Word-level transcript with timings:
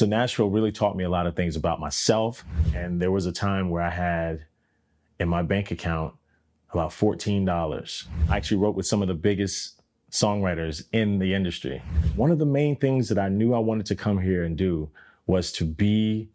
So 0.00 0.06
Nashville 0.06 0.48
really 0.48 0.72
taught 0.72 0.96
me 0.96 1.04
a 1.04 1.10
lot 1.10 1.26
of 1.26 1.36
things 1.36 1.56
about 1.56 1.78
myself. 1.78 2.42
And 2.74 2.98
there 2.98 3.10
was 3.10 3.26
a 3.26 3.32
time 3.32 3.68
where 3.68 3.82
I 3.82 3.90
had 3.90 4.46
in 5.18 5.28
my 5.28 5.42
bank 5.42 5.72
account 5.72 6.14
about 6.72 6.88
$14. 6.88 8.06
I 8.30 8.34
actually 8.38 8.56
wrote 8.56 8.76
with 8.76 8.86
some 8.86 9.02
of 9.02 9.08
the 9.08 9.14
biggest 9.14 9.82
songwriters 10.10 10.84
in 10.94 11.18
the 11.18 11.34
industry. 11.34 11.82
One 12.16 12.30
of 12.30 12.38
the 12.38 12.46
main 12.46 12.76
things 12.76 13.10
that 13.10 13.18
I 13.18 13.28
knew 13.28 13.52
I 13.52 13.58
wanted 13.58 13.84
to 13.84 13.94
come 13.94 14.18
here 14.18 14.44
and 14.44 14.56
do 14.56 14.88
was 15.26 15.52
to 15.52 15.66
be. 15.66 16.30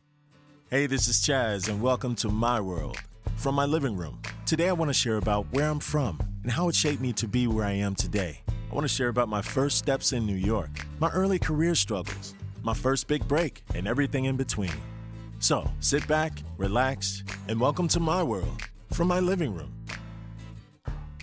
Hey, 0.70 0.86
this 0.86 1.08
is 1.08 1.16
Chaz, 1.16 1.68
and 1.68 1.82
welcome 1.82 2.14
to 2.18 2.30
my 2.30 2.62
world 2.62 3.00
from 3.36 3.56
my 3.56 3.66
living 3.66 3.98
room. 3.98 4.22
Today, 4.46 4.70
I 4.70 4.74
want 4.74 4.90
to 4.90 4.94
share 4.94 5.18
about 5.18 5.48
where 5.52 5.72
I'm 5.72 5.80
from 5.80 6.20
and 6.44 6.52
how 6.52 6.70
it 6.70 6.76
shaped 6.76 7.02
me 7.02 7.14
to 7.14 7.28
be 7.28 7.48
where 7.48 7.66
I 7.66 7.72
am 7.72 7.96
today. 7.96 8.44
I 8.48 8.76
want 8.76 8.84
to 8.84 8.94
share 8.94 9.10
about 9.10 9.28
my 9.28 9.42
first 9.42 9.80
steps 9.80 10.14
in 10.14 10.24
New 10.28 10.36
York, 10.36 10.86
my 11.00 11.10
early 11.10 11.40
career 11.40 11.74
struggles, 11.74 12.36
my 12.66 12.74
first 12.74 13.08
big 13.08 13.26
break, 13.28 13.64
and 13.76 13.88
everything 13.88 14.26
in 14.26 14.36
between. 14.36 14.74
So 15.40 15.72
sit 15.80 16.06
back, 16.08 16.34
relax, 16.58 17.24
and 17.48 17.60
welcome 17.60 17.88
to 17.90 18.00
my 18.00 18.24
world 18.24 18.60
from 18.92 19.08
my 19.08 19.20
living 19.20 19.54
room. 19.54 19.72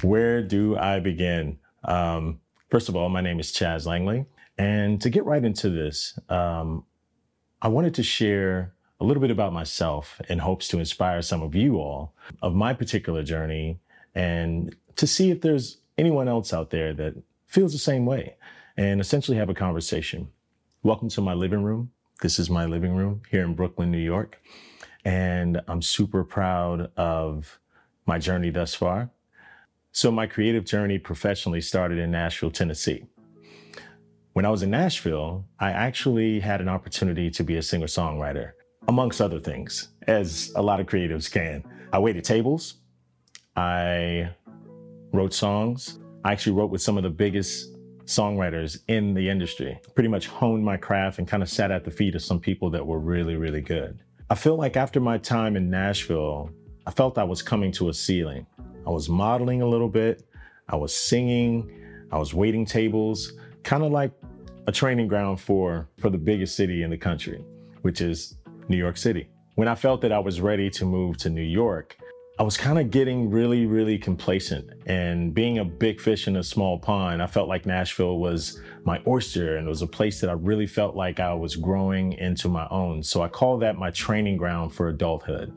Where 0.02 0.40
do 0.40 0.76
I 0.78 1.00
begin? 1.00 1.58
Um, 1.84 2.40
first 2.70 2.88
of 2.88 2.94
all, 2.94 3.08
my 3.08 3.20
name 3.20 3.40
is 3.40 3.52
Chaz 3.52 3.86
Langley. 3.86 4.24
And 4.56 5.00
to 5.00 5.10
get 5.10 5.24
right 5.24 5.44
into 5.44 5.68
this, 5.68 6.16
um, 6.28 6.84
I 7.60 7.68
wanted 7.68 7.94
to 7.94 8.04
share 8.04 8.72
a 9.00 9.04
little 9.04 9.20
bit 9.20 9.32
about 9.32 9.52
myself 9.52 10.20
in 10.28 10.38
hopes 10.38 10.68
to 10.68 10.78
inspire 10.78 11.22
some 11.22 11.42
of 11.42 11.56
you 11.56 11.78
all 11.78 12.14
of 12.40 12.54
my 12.54 12.72
particular 12.72 13.24
journey 13.24 13.80
and 14.14 14.76
to 14.94 15.08
see 15.08 15.32
if 15.32 15.40
there's 15.40 15.78
anyone 15.98 16.28
else 16.28 16.52
out 16.52 16.70
there 16.70 16.94
that 16.94 17.14
feels 17.46 17.72
the 17.72 17.78
same 17.78 18.06
way 18.06 18.36
and 18.76 19.00
essentially 19.00 19.36
have 19.36 19.48
a 19.48 19.54
conversation. 19.54 20.28
Welcome 20.84 21.10
to 21.10 21.20
my 21.20 21.32
living 21.32 21.62
room. 21.62 21.92
This 22.22 22.40
is 22.40 22.50
my 22.50 22.66
living 22.66 22.96
room 22.96 23.22
here 23.30 23.44
in 23.44 23.54
Brooklyn, 23.54 23.92
New 23.92 23.98
York. 23.98 24.42
And 25.04 25.60
I'm 25.68 25.80
super 25.80 26.24
proud 26.24 26.90
of 26.96 27.60
my 28.04 28.18
journey 28.18 28.50
thus 28.50 28.74
far. 28.74 29.08
So, 29.92 30.10
my 30.10 30.26
creative 30.26 30.64
journey 30.64 30.98
professionally 30.98 31.60
started 31.60 32.00
in 32.00 32.10
Nashville, 32.10 32.50
Tennessee. 32.50 33.06
When 34.32 34.44
I 34.44 34.48
was 34.48 34.64
in 34.64 34.72
Nashville, 34.72 35.44
I 35.60 35.70
actually 35.70 36.40
had 36.40 36.60
an 36.60 36.68
opportunity 36.68 37.30
to 37.30 37.44
be 37.44 37.58
a 37.58 37.62
singer 37.62 37.86
songwriter, 37.86 38.54
amongst 38.88 39.20
other 39.20 39.38
things, 39.38 39.90
as 40.08 40.52
a 40.56 40.62
lot 40.62 40.80
of 40.80 40.86
creatives 40.86 41.30
can. 41.30 41.62
I 41.92 42.00
waited 42.00 42.24
tables, 42.24 42.78
I 43.54 44.30
wrote 45.12 45.32
songs. 45.32 46.00
I 46.24 46.32
actually 46.32 46.54
wrote 46.54 46.70
with 46.70 46.82
some 46.82 46.96
of 46.96 47.04
the 47.04 47.10
biggest 47.10 47.71
songwriters 48.16 48.78
in 48.88 49.14
the 49.14 49.28
industry. 49.28 49.80
Pretty 49.94 50.08
much 50.08 50.26
honed 50.26 50.64
my 50.64 50.76
craft 50.76 51.18
and 51.18 51.26
kind 51.26 51.42
of 51.42 51.48
sat 51.48 51.70
at 51.70 51.84
the 51.84 51.90
feet 51.90 52.14
of 52.14 52.22
some 52.22 52.38
people 52.38 52.70
that 52.70 52.86
were 52.86 52.98
really, 52.98 53.36
really 53.36 53.60
good. 53.60 54.00
I 54.30 54.34
feel 54.34 54.56
like 54.56 54.76
after 54.76 55.00
my 55.00 55.18
time 55.18 55.56
in 55.56 55.68
Nashville, 55.70 56.50
I 56.86 56.90
felt 56.90 57.18
I 57.18 57.24
was 57.24 57.42
coming 57.42 57.72
to 57.72 57.88
a 57.88 57.94
ceiling. 57.94 58.46
I 58.86 58.90
was 58.90 59.08
modeling 59.08 59.62
a 59.62 59.66
little 59.66 59.88
bit, 59.88 60.24
I 60.68 60.76
was 60.76 60.94
singing, 60.94 61.70
I 62.10 62.18
was 62.18 62.34
waiting 62.34 62.64
tables, 62.66 63.32
kind 63.62 63.82
of 63.82 63.92
like 63.92 64.12
a 64.66 64.72
training 64.72 65.08
ground 65.08 65.40
for 65.40 65.88
for 65.98 66.10
the 66.10 66.18
biggest 66.18 66.56
city 66.56 66.82
in 66.82 66.90
the 66.90 66.98
country, 66.98 67.44
which 67.82 68.00
is 68.00 68.36
New 68.68 68.76
York 68.76 68.96
City. 68.96 69.28
When 69.54 69.68
I 69.68 69.74
felt 69.74 70.00
that 70.00 70.12
I 70.12 70.18
was 70.18 70.40
ready 70.40 70.70
to 70.70 70.84
move 70.84 71.16
to 71.18 71.30
New 71.30 71.42
York, 71.42 71.96
I 72.38 72.42
was 72.44 72.56
kind 72.56 72.78
of 72.78 72.90
getting 72.90 73.30
really, 73.30 73.66
really 73.66 73.98
complacent 73.98 74.70
and 74.86 75.34
being 75.34 75.58
a 75.58 75.64
big 75.64 76.00
fish 76.00 76.26
in 76.26 76.36
a 76.36 76.42
small 76.42 76.78
pond. 76.78 77.22
I 77.22 77.26
felt 77.26 77.46
like 77.46 77.66
Nashville 77.66 78.18
was 78.18 78.58
my 78.84 79.02
oyster 79.06 79.58
and 79.58 79.66
it 79.66 79.68
was 79.68 79.82
a 79.82 79.86
place 79.86 80.18
that 80.22 80.30
I 80.30 80.32
really 80.32 80.66
felt 80.66 80.96
like 80.96 81.20
I 81.20 81.34
was 81.34 81.56
growing 81.56 82.14
into 82.14 82.48
my 82.48 82.66
own. 82.70 83.02
So 83.02 83.22
I 83.22 83.28
call 83.28 83.58
that 83.58 83.76
my 83.76 83.90
training 83.90 84.38
ground 84.38 84.72
for 84.72 84.88
adulthood. 84.88 85.52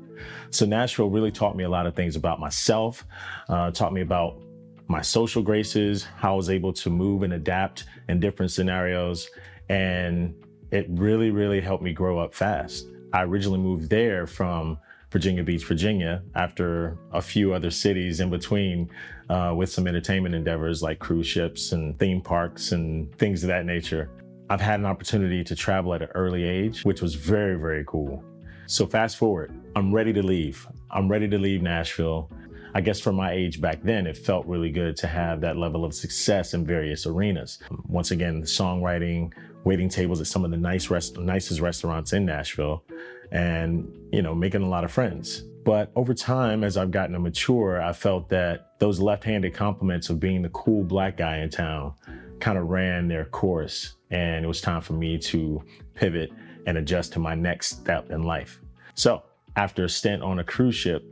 So 0.49 0.65
Nashville 0.65 1.09
really 1.09 1.31
taught 1.31 1.55
me 1.55 1.63
a 1.63 1.69
lot 1.69 1.85
of 1.85 1.95
things 1.95 2.17
about 2.17 2.41
myself, 2.41 3.05
uh, 3.47 3.71
taught 3.71 3.93
me 3.93 4.01
about 4.01 4.41
my 4.87 5.01
social 5.01 5.41
graces, 5.41 6.03
how 6.03 6.33
I 6.33 6.35
was 6.35 6.49
able 6.49 6.73
to 6.73 6.89
move 6.89 7.23
and 7.23 7.33
adapt 7.33 7.85
in 8.09 8.19
different 8.19 8.51
scenarios. 8.51 9.29
And 9.69 10.35
it 10.71 10.87
really, 10.89 11.31
really 11.31 11.61
helped 11.61 11.83
me 11.83 11.93
grow 11.93 12.19
up 12.19 12.33
fast. 12.33 12.85
I 13.13 13.23
originally 13.23 13.59
moved 13.59 13.89
there 13.89 14.27
from 14.27 14.77
Virginia 15.15 15.45
Beach, 15.45 15.63
Virginia, 15.63 16.21
after 16.35 16.97
a 17.13 17.21
few 17.21 17.53
other 17.53 17.71
cities 17.71 18.19
in 18.19 18.29
between 18.29 18.89
uh, 19.29 19.53
with 19.55 19.69
some 19.69 19.87
entertainment 19.87 20.35
endeavors 20.35 20.83
like 20.83 20.99
cruise 20.99 21.25
ships 21.25 21.71
and 21.71 21.97
theme 21.97 22.19
parks 22.19 22.73
and 22.73 23.17
things 23.17 23.41
of 23.41 23.47
that 23.47 23.65
nature. 23.65 24.09
I've 24.49 24.59
had 24.59 24.81
an 24.81 24.85
opportunity 24.85 25.41
to 25.45 25.55
travel 25.55 25.93
at 25.93 26.01
an 26.01 26.09
early 26.15 26.43
age, 26.43 26.83
which 26.83 27.01
was 27.01 27.15
very, 27.15 27.55
very 27.55 27.85
cool. 27.87 28.25
So, 28.67 28.85
fast 28.85 29.15
forward, 29.15 29.53
I'm 29.77 29.95
ready 29.95 30.11
to 30.11 30.21
leave. 30.21 30.67
I'm 30.91 31.07
ready 31.07 31.29
to 31.29 31.37
leave 31.37 31.61
Nashville. 31.61 32.29
I 32.73 32.81
guess 32.81 32.99
for 32.99 33.13
my 33.13 33.31
age 33.31 33.61
back 33.61 33.81
then, 33.83 34.07
it 34.07 34.17
felt 34.17 34.45
really 34.47 34.69
good 34.69 34.97
to 34.97 35.07
have 35.07 35.39
that 35.39 35.55
level 35.55 35.85
of 35.85 35.93
success 35.93 36.53
in 36.53 36.65
various 36.65 37.05
arenas. 37.05 37.59
Once 37.87 38.11
again, 38.11 38.41
songwriting, 38.41 39.31
waiting 39.63 39.87
tables 39.87 40.19
at 40.19 40.27
some 40.27 40.43
of 40.43 40.51
the 40.51 40.57
nice 40.57 40.89
rest- 40.89 41.17
nicest 41.17 41.61
restaurants 41.61 42.11
in 42.11 42.25
Nashville, 42.25 42.83
and 43.31 43.91
you 44.11 44.21
know 44.21 44.35
making 44.35 44.61
a 44.61 44.69
lot 44.69 44.83
of 44.83 44.91
friends. 44.91 45.43
But 45.63 45.91
over 45.95 46.13
time 46.13 46.63
as 46.63 46.77
i've 46.77 46.91
gotten 46.91 47.13
to 47.13 47.19
mature 47.19 47.81
i 47.81 47.91
felt 47.91 48.29
that 48.29 48.79
those 48.79 48.99
left-handed 48.99 49.53
compliments 49.55 50.09
of 50.09 50.19
being 50.19 50.43
the 50.43 50.49
cool 50.49 50.83
black 50.83 51.17
guy 51.17 51.39
in 51.39 51.49
town 51.49 51.93
kind 52.39 52.57
of 52.57 52.67
ran 52.67 53.07
their 53.07 53.25
course 53.25 53.95
and 54.11 54.45
it 54.45 54.47
was 54.47 54.61
time 54.61 54.81
for 54.81 54.93
me 54.93 55.17
to 55.17 55.63
pivot 55.95 56.31
and 56.67 56.77
adjust 56.77 57.13
to 57.13 57.19
my 57.19 57.33
next 57.33 57.69
step 57.69 58.11
in 58.11 58.23
life. 58.23 58.61
So 58.93 59.23
after 59.55 59.85
a 59.85 59.89
stint 59.89 60.21
on 60.21 60.39
a 60.39 60.43
cruise 60.43 60.75
ship 60.75 61.03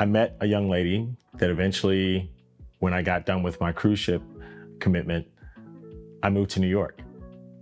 i 0.00 0.04
met 0.04 0.36
a 0.40 0.46
young 0.46 0.68
lady 0.68 1.08
that 1.34 1.48
eventually 1.48 2.30
when 2.80 2.92
i 2.92 3.00
got 3.00 3.26
done 3.26 3.42
with 3.44 3.60
my 3.60 3.70
cruise 3.70 4.00
ship 4.00 4.22
commitment 4.80 5.26
i 6.22 6.28
moved 6.28 6.50
to 6.50 6.60
new 6.60 6.68
york. 6.68 7.00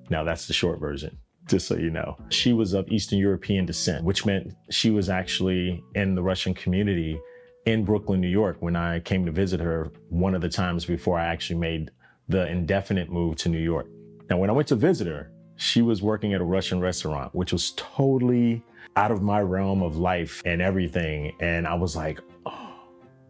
Now 0.09 0.25
that's 0.25 0.47
the 0.47 0.55
short 0.55 0.81
version 0.81 1.19
just 1.51 1.67
so 1.67 1.77
you 1.77 1.91
know. 1.91 2.17
She 2.29 2.53
was 2.53 2.73
of 2.73 2.89
Eastern 2.89 3.19
European 3.19 3.67
descent, 3.67 4.05
which 4.05 4.25
meant 4.25 4.55
she 4.71 4.91
was 4.91 5.11
actually 5.11 5.83
in 5.95 6.15
the 6.15 6.23
Russian 6.23 6.55
community 6.55 7.21
in 7.67 7.85
Brooklyn, 7.85 8.21
New 8.21 8.29
York, 8.29 8.57
when 8.61 8.77
I 8.77 9.01
came 9.01 9.27
to 9.27 9.33
visit 9.33 9.61
her 9.61 9.93
one 10.09 10.35
of 10.35 10.41
the 10.41 10.49
times 10.49 10.85
before 10.85 11.19
I 11.19 11.27
actually 11.27 11.59
made 11.59 11.91
the 12.29 12.47
indefinite 12.47 13.11
move 13.11 13.37
to 13.37 13.49
New 13.49 13.59
York. 13.59 13.87
Now, 14.31 14.39
when 14.39 14.49
I 14.49 14.53
went 14.53 14.69
to 14.69 14.77
visit 14.77 15.07
her, 15.07 15.31
she 15.57 15.83
was 15.83 16.01
working 16.01 16.33
at 16.33 16.41
a 16.41 16.45
Russian 16.45 16.81
restaurant, 16.81 17.35
which 17.35 17.53
was 17.53 17.73
totally 17.73 18.65
out 18.97 19.11
of 19.11 19.21
my 19.21 19.41
realm 19.41 19.83
of 19.83 19.97
life 19.99 20.43
and 20.47 20.63
everything. 20.63 21.37
And 21.41 21.67
I 21.67 21.75
was 21.75 21.97
like, 21.97 22.21
oh, 22.47 22.73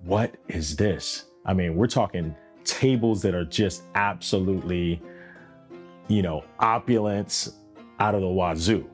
what 0.04 0.36
is 0.48 0.76
this? 0.76 1.24
I 1.44 1.54
mean, 1.54 1.74
we're 1.74 1.88
talking 1.88 2.36
tables 2.64 3.22
that 3.22 3.34
are 3.34 3.44
just 3.44 3.82
absolutely, 3.94 5.02
you 6.08 6.22
know, 6.22 6.44
opulence, 6.60 7.52
out 8.00 8.14
of 8.14 8.22
the 8.22 8.28
wazoo. 8.28 8.88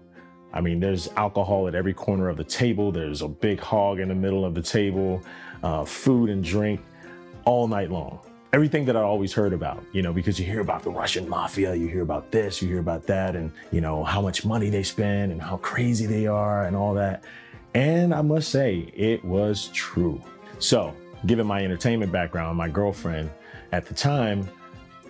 I 0.52 0.60
mean, 0.60 0.80
there's 0.80 1.08
alcohol 1.16 1.68
at 1.68 1.74
every 1.74 1.94
corner 1.94 2.28
of 2.28 2.36
the 2.36 2.44
table. 2.44 2.90
There's 2.92 3.22
a 3.22 3.28
big 3.28 3.60
hog 3.60 4.00
in 4.00 4.08
the 4.08 4.14
middle 4.14 4.44
of 4.44 4.54
the 4.54 4.62
table, 4.62 5.22
uh, 5.62 5.84
food 5.84 6.30
and 6.30 6.42
drink 6.42 6.80
all 7.44 7.68
night 7.68 7.90
long. 7.90 8.20
Everything 8.52 8.86
that 8.86 8.96
I 8.96 9.02
always 9.02 9.32
heard 9.32 9.52
about, 9.52 9.84
you 9.92 10.02
know, 10.02 10.12
because 10.12 10.38
you 10.40 10.46
hear 10.46 10.60
about 10.60 10.82
the 10.82 10.90
Russian 10.90 11.28
mafia, 11.28 11.74
you 11.74 11.88
hear 11.88 12.00
about 12.02 12.30
this, 12.30 12.62
you 12.62 12.68
hear 12.68 12.78
about 12.78 13.06
that, 13.06 13.36
and, 13.36 13.52
you 13.70 13.80
know, 13.80 14.02
how 14.02 14.22
much 14.22 14.44
money 14.44 14.70
they 14.70 14.82
spend 14.82 15.30
and 15.30 15.42
how 15.42 15.58
crazy 15.58 16.06
they 16.06 16.26
are 16.26 16.64
and 16.64 16.74
all 16.74 16.94
that. 16.94 17.22
And 17.74 18.14
I 18.14 18.22
must 18.22 18.50
say, 18.50 18.90
it 18.94 19.22
was 19.24 19.68
true. 19.74 20.22
So, 20.58 20.94
given 21.26 21.46
my 21.46 21.62
entertainment 21.62 22.12
background, 22.12 22.56
my 22.56 22.68
girlfriend 22.68 23.30
at 23.72 23.84
the 23.84 23.92
time 23.92 24.48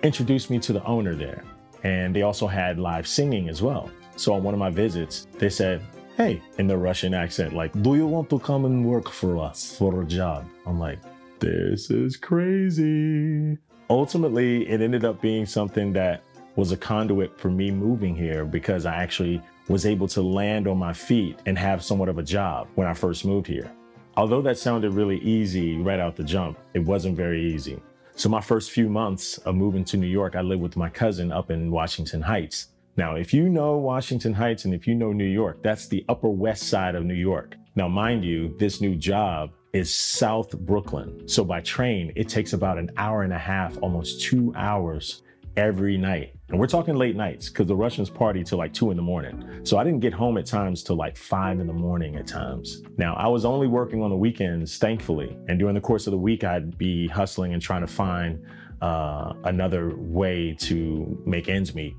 introduced 0.02 0.50
me 0.50 0.58
to 0.60 0.72
the 0.72 0.84
owner 0.84 1.14
there. 1.14 1.44
And 1.86 2.16
they 2.16 2.22
also 2.22 2.48
had 2.48 2.80
live 2.80 3.06
singing 3.06 3.48
as 3.48 3.62
well. 3.62 3.88
So 4.16 4.34
on 4.34 4.42
one 4.42 4.54
of 4.54 4.58
my 4.58 4.70
visits, 4.70 5.28
they 5.38 5.48
said, 5.48 5.80
Hey, 6.16 6.42
in 6.58 6.66
the 6.66 6.76
Russian 6.76 7.14
accent, 7.14 7.52
like, 7.52 7.70
do 7.80 7.94
you 7.94 8.08
want 8.08 8.28
to 8.30 8.40
come 8.40 8.64
and 8.64 8.84
work 8.84 9.08
for 9.08 9.38
us 9.38 9.76
for 9.76 10.02
a 10.02 10.04
job? 10.04 10.48
I'm 10.66 10.80
like, 10.80 10.98
this 11.38 11.88
is 11.90 12.16
crazy. 12.16 13.56
Ultimately, 13.88 14.68
it 14.68 14.80
ended 14.80 15.04
up 15.04 15.20
being 15.20 15.46
something 15.46 15.92
that 15.92 16.24
was 16.56 16.72
a 16.72 16.76
conduit 16.76 17.38
for 17.38 17.50
me 17.50 17.70
moving 17.70 18.16
here 18.16 18.44
because 18.44 18.84
I 18.84 18.96
actually 18.96 19.40
was 19.68 19.86
able 19.86 20.08
to 20.08 20.22
land 20.22 20.66
on 20.66 20.78
my 20.78 20.92
feet 20.92 21.38
and 21.46 21.56
have 21.56 21.84
somewhat 21.84 22.08
of 22.08 22.18
a 22.18 22.22
job 22.24 22.66
when 22.74 22.88
I 22.88 22.94
first 22.94 23.24
moved 23.24 23.46
here. 23.46 23.70
Although 24.16 24.42
that 24.42 24.58
sounded 24.58 24.92
really 24.92 25.18
easy 25.18 25.76
right 25.76 26.00
out 26.00 26.16
the 26.16 26.24
jump, 26.24 26.58
it 26.74 26.80
wasn't 26.80 27.16
very 27.16 27.54
easy. 27.54 27.80
So 28.18 28.30
my 28.30 28.40
first 28.40 28.70
few 28.70 28.88
months 28.88 29.36
of 29.38 29.56
moving 29.56 29.84
to 29.84 29.98
New 29.98 30.06
York, 30.06 30.36
I 30.36 30.40
lived 30.40 30.62
with 30.62 30.74
my 30.74 30.88
cousin 30.88 31.30
up 31.30 31.50
in 31.50 31.70
Washington 31.70 32.22
Heights. 32.22 32.68
Now, 32.96 33.16
if 33.16 33.34
you 33.34 33.50
know 33.50 33.76
Washington 33.76 34.32
Heights 34.32 34.64
and 34.64 34.72
if 34.72 34.86
you 34.86 34.94
know 34.94 35.12
New 35.12 35.26
York, 35.26 35.62
that's 35.62 35.86
the 35.86 36.02
upper 36.08 36.30
west 36.30 36.70
side 36.70 36.94
of 36.94 37.04
New 37.04 37.12
York. 37.12 37.56
Now, 37.74 37.88
mind 37.88 38.24
you, 38.24 38.56
this 38.58 38.80
new 38.80 38.96
job 38.96 39.50
is 39.74 39.94
South 39.94 40.58
Brooklyn. 40.60 41.28
So 41.28 41.44
by 41.44 41.60
train, 41.60 42.10
it 42.16 42.26
takes 42.26 42.54
about 42.54 42.78
an 42.78 42.90
hour 42.96 43.22
and 43.22 43.34
a 43.34 43.38
half, 43.38 43.76
almost 43.82 44.22
two 44.22 44.50
hours 44.56 45.22
every 45.56 45.96
night. 45.96 46.34
And 46.48 46.58
we're 46.58 46.66
talking 46.66 46.94
late 46.94 47.16
nights 47.16 47.48
because 47.48 47.66
the 47.66 47.74
Russians 47.74 48.08
party 48.08 48.44
till 48.44 48.58
like 48.58 48.72
two 48.72 48.90
in 48.90 48.96
the 48.96 49.02
morning. 49.02 49.60
So 49.64 49.78
I 49.78 49.84
didn't 49.84 50.00
get 50.00 50.12
home 50.12 50.38
at 50.38 50.46
times 50.46 50.82
till 50.82 50.96
like 50.96 51.16
five 51.16 51.58
in 51.58 51.66
the 51.66 51.72
morning 51.72 52.16
at 52.16 52.26
times. 52.26 52.82
Now, 52.98 53.14
I 53.14 53.26
was 53.26 53.44
only 53.44 53.66
working 53.66 54.02
on 54.02 54.10
the 54.10 54.16
weekends, 54.16 54.78
thankfully. 54.78 55.36
And 55.48 55.58
during 55.58 55.74
the 55.74 55.80
course 55.80 56.06
of 56.06 56.12
the 56.12 56.18
week, 56.18 56.44
I'd 56.44 56.78
be 56.78 57.08
hustling 57.08 57.52
and 57.52 57.60
trying 57.60 57.80
to 57.80 57.92
find 57.92 58.44
uh, 58.80 59.32
another 59.44 59.96
way 59.96 60.54
to 60.60 61.20
make 61.26 61.48
ends 61.48 61.74
meet. 61.74 61.96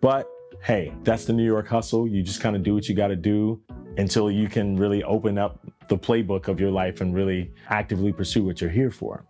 But 0.00 0.28
hey, 0.62 0.92
that's 1.02 1.24
the 1.24 1.32
New 1.32 1.44
York 1.44 1.66
hustle. 1.66 2.06
You 2.06 2.22
just 2.22 2.40
kind 2.40 2.54
of 2.54 2.62
do 2.62 2.74
what 2.74 2.88
you 2.88 2.94
got 2.94 3.08
to 3.08 3.16
do 3.16 3.60
until 3.96 4.30
you 4.30 4.48
can 4.48 4.76
really 4.76 5.02
open 5.04 5.38
up 5.38 5.60
the 5.88 5.98
playbook 5.98 6.48
of 6.48 6.60
your 6.60 6.70
life 6.70 7.00
and 7.00 7.14
really 7.14 7.52
actively 7.68 8.12
pursue 8.12 8.44
what 8.44 8.60
you're 8.60 8.70
here 8.70 8.90
for. 8.90 9.24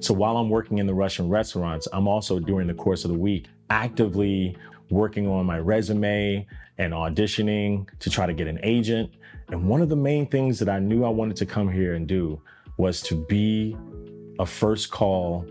So 0.00 0.12
while 0.12 0.36
I'm 0.36 0.50
working 0.50 0.78
in 0.78 0.86
the 0.86 0.94
Russian 0.94 1.28
restaurants, 1.28 1.88
I'm 1.92 2.06
also 2.06 2.38
during 2.38 2.66
the 2.66 2.74
course 2.74 3.04
of 3.04 3.10
the 3.10 3.18
week 3.18 3.48
actively 3.70 4.56
working 4.90 5.26
on 5.26 5.46
my 5.46 5.58
resume 5.58 6.46
and 6.78 6.92
auditioning 6.92 7.88
to 7.98 8.10
try 8.10 8.26
to 8.26 8.34
get 8.34 8.46
an 8.46 8.60
agent. 8.62 9.10
And 9.48 9.68
one 9.68 9.80
of 9.80 9.88
the 9.88 9.96
main 9.96 10.26
things 10.26 10.58
that 10.58 10.68
I 10.68 10.78
knew 10.78 11.04
I 11.04 11.08
wanted 11.08 11.36
to 11.36 11.46
come 11.46 11.70
here 11.70 11.94
and 11.94 12.06
do 12.06 12.40
was 12.76 13.00
to 13.02 13.14
be 13.14 13.76
a 14.38 14.46
first 14.46 14.90
call, 14.90 15.46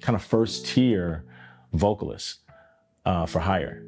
kind 0.00 0.16
of 0.16 0.22
first 0.22 0.66
tier 0.66 1.24
vocalist 1.72 2.40
uh, 3.04 3.26
for 3.26 3.38
hire, 3.38 3.86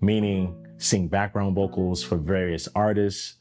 meaning 0.00 0.66
sing 0.78 1.08
background 1.08 1.54
vocals 1.54 2.02
for 2.02 2.16
various 2.16 2.68
artists, 2.74 3.34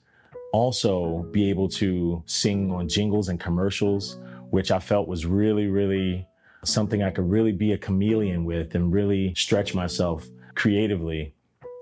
also 0.53 1.23
be 1.31 1.49
able 1.49 1.67
to 1.67 2.21
sing 2.25 2.71
on 2.71 2.87
jingles 2.87 3.29
and 3.29 3.39
commercials, 3.39 4.19
which 4.49 4.71
I 4.71 4.79
felt 4.79 5.07
was 5.07 5.25
really, 5.25 5.67
really 5.67 6.27
something 6.63 7.03
I 7.03 7.11
could 7.11 7.29
really 7.29 7.51
be 7.51 7.73
a 7.73 7.77
chameleon 7.77 8.45
with 8.45 8.75
and 8.75 8.91
really 8.91 9.33
stretch 9.35 9.73
myself 9.73 10.27
creatively 10.55 11.33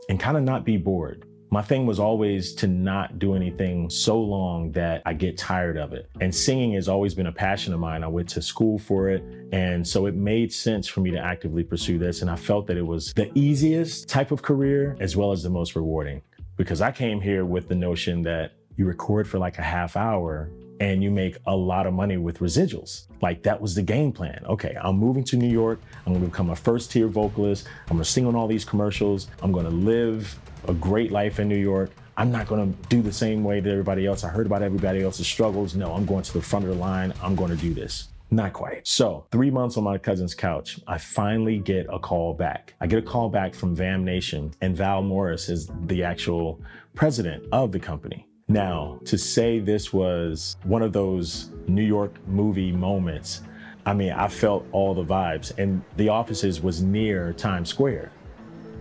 and 0.10 0.20
kind 0.20 0.38
of 0.38 0.44
not 0.44 0.66
be 0.66 0.78
bored. 0.78 1.26
My 1.52 1.62
thing 1.62 1.86
was 1.86 2.00
always 2.00 2.54
to 2.56 2.68
not 2.68 3.18
do 3.18 3.34
anything 3.34 3.90
so 3.90 4.20
long 4.20 4.72
that 4.74 5.02
I 5.06 5.14
get 5.14 5.38
tired 5.38 5.78
of 5.78 5.94
it. 5.94 6.10
And 6.20 6.34
singing 6.34 6.74
has 6.74 6.90
always 6.90 7.14
been 7.14 7.28
a 7.28 7.32
passion 7.32 7.74
of 7.74 7.80
mine. 7.80 8.04
I 8.04 8.08
went 8.08 8.28
to 8.30 8.42
school 8.42 8.78
for 8.78 9.10
it. 9.10 9.24
And 9.54 9.88
so 9.88 10.08
it 10.08 10.16
made 10.16 10.52
sense 10.52 10.88
for 10.88 11.00
me 11.00 11.12
to 11.12 11.20
actively 11.20 11.64
pursue 11.64 11.98
this. 11.98 12.22
And 12.22 12.30
I 12.30 12.36
felt 12.36 12.68
that 12.68 12.78
it 12.78 12.86
was 12.86 13.14
the 13.14 13.32
easiest 13.36 14.10
type 14.10 14.32
of 14.32 14.42
career 14.42 14.98
as 15.00 15.16
well 15.16 15.32
as 15.32 15.44
the 15.44 15.50
most 15.50 15.76
rewarding. 15.76 16.22
Because 16.58 16.82
I 16.82 16.92
came 16.92 17.22
here 17.22 17.46
with 17.46 17.70
the 17.70 17.76
notion 17.76 18.22
that 18.24 18.54
you 18.76 18.86
record 18.86 19.28
for 19.28 19.40
like 19.40 19.58
a 19.58 19.64
half 19.64 19.96
hour 19.96 20.50
and 20.80 21.04
you 21.04 21.12
make 21.12 21.38
a 21.48 21.56
lot 21.56 21.88
of 21.88 21.94
money 21.94 22.18
with 22.18 22.40
residuals. 22.40 23.06
Like 23.22 23.44
that 23.44 23.60
was 23.60 23.76
the 23.76 23.82
game 23.82 24.12
plan. 24.12 24.44
Okay, 24.46 24.76
I'm 24.82 24.98
moving 24.98 25.24
to 25.26 25.38
New 25.38 25.50
York. 25.50 25.80
I'm 26.06 26.14
gonna 26.14 26.26
become 26.26 26.50
a 26.50 26.56
first 26.56 26.92
tier 26.92 27.08
vocalist. 27.08 27.68
I'm 27.90 27.98
gonna 27.98 28.06
sing 28.06 28.26
on 28.26 28.36
all 28.36 28.48
these 28.48 28.66
commercials. 28.66 29.28
I'm 29.42 29.52
gonna 29.52 29.70
live 29.70 30.38
a 30.68 30.74
great 30.74 31.12
life 31.12 31.40
in 31.40 31.48
New 31.48 31.58
York. 31.58 31.92
I'm 32.18 32.32
not 32.32 32.48
gonna 32.48 32.72
do 32.90 33.02
the 33.02 33.12
same 33.12 33.44
way 33.44 33.60
that 33.60 33.70
everybody 33.70 34.06
else. 34.06 34.24
I 34.24 34.30
heard 34.30 34.46
about 34.46 34.62
everybody 34.62 35.04
else's 35.04 35.28
struggles. 35.28 35.76
No, 35.76 35.94
I'm 35.94 36.06
going 36.06 36.24
to 36.24 36.34
the 36.34 36.42
front 36.42 36.66
of 36.66 36.72
the 36.72 36.78
line. 36.78 37.14
I'm 37.22 37.36
gonna 37.36 37.56
do 37.56 37.74
this. 37.74 38.10
Not 38.32 38.54
quite. 38.54 38.88
So, 38.88 39.26
three 39.32 39.52
months 39.52 39.78
on 39.78 39.84
my 39.84 39.98
cousin's 40.00 40.34
couch, 40.34 40.80
I 40.88 40.98
finally 40.98 41.60
get 41.60 41.86
a 41.92 42.00
call 42.00 42.34
back. 42.34 42.74
I 42.82 42.88
get 42.88 43.00
a 43.00 43.02
call 43.02 43.30
back 43.30 43.54
from 43.54 43.76
VAM 43.76 44.04
Nation, 44.04 44.52
and 44.62 44.76
Val 44.76 45.04
Morris 45.04 45.48
is 45.48 45.70
the 45.86 46.04
actual 46.04 46.60
president 46.96 47.46
of 47.52 47.72
the 47.72 47.80
company. 47.80 48.28
Now, 48.48 49.00
to 49.06 49.18
say 49.18 49.60
this 49.60 49.92
was 49.92 50.56
one 50.64 50.84
of 50.84 50.94
those 50.94 51.50
New 51.68 51.82
York 51.82 52.14
movie 52.28 52.72
moments, 52.72 53.42
I 53.88 53.94
mean, 53.94 54.12
I 54.12 54.28
felt 54.28 54.68
all 54.72 54.94
the 54.94 55.04
vibes, 55.04 55.58
and 55.58 55.84
the 55.98 56.10
offices 56.10 56.62
was 56.62 56.84
near 56.84 57.34
Times 57.34 57.70
Square. 57.70 58.12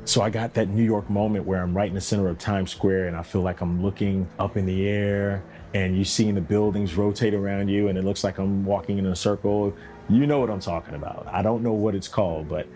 So 0.04 0.20
I 0.20 0.28
got 0.28 0.52
that 0.54 0.68
New 0.68 0.82
York 0.82 1.08
moment 1.08 1.46
where 1.46 1.62
I'm 1.62 1.74
right 1.74 1.88
in 1.88 1.94
the 1.94 2.00
center 2.00 2.28
of 2.28 2.36
Times 2.36 2.70
Square 2.70 3.08
and 3.08 3.16
I 3.16 3.22
feel 3.22 3.40
like 3.40 3.62
I'm 3.62 3.82
looking 3.82 4.28
up 4.38 4.58
in 4.58 4.66
the 4.66 4.86
air 4.86 5.42
and 5.72 5.96
you're 5.96 6.04
seeing 6.04 6.34
the 6.34 6.42
buildings 6.42 6.94
rotate 6.94 7.32
around 7.32 7.68
you 7.68 7.88
and 7.88 7.96
it 7.96 8.04
looks 8.04 8.22
like 8.22 8.36
I'm 8.36 8.66
walking 8.66 8.98
in 8.98 9.06
a 9.06 9.16
circle. 9.16 9.74
You 10.10 10.26
know 10.26 10.40
what 10.40 10.50
I'm 10.50 10.60
talking 10.60 10.94
about. 10.94 11.26
I 11.32 11.40
don't 11.40 11.62
know 11.62 11.72
what 11.72 11.94
it's 11.94 12.06
called, 12.06 12.50
but 12.50 12.68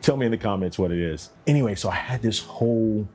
tell 0.00 0.16
me 0.16 0.26
in 0.26 0.30
the 0.30 0.38
comments 0.38 0.78
what 0.78 0.92
it 0.92 1.00
is. 1.00 1.30
Anyway, 1.48 1.74
so 1.74 1.88
I 1.88 1.96
had 1.96 2.22
this 2.22 2.38
whole 2.38 3.08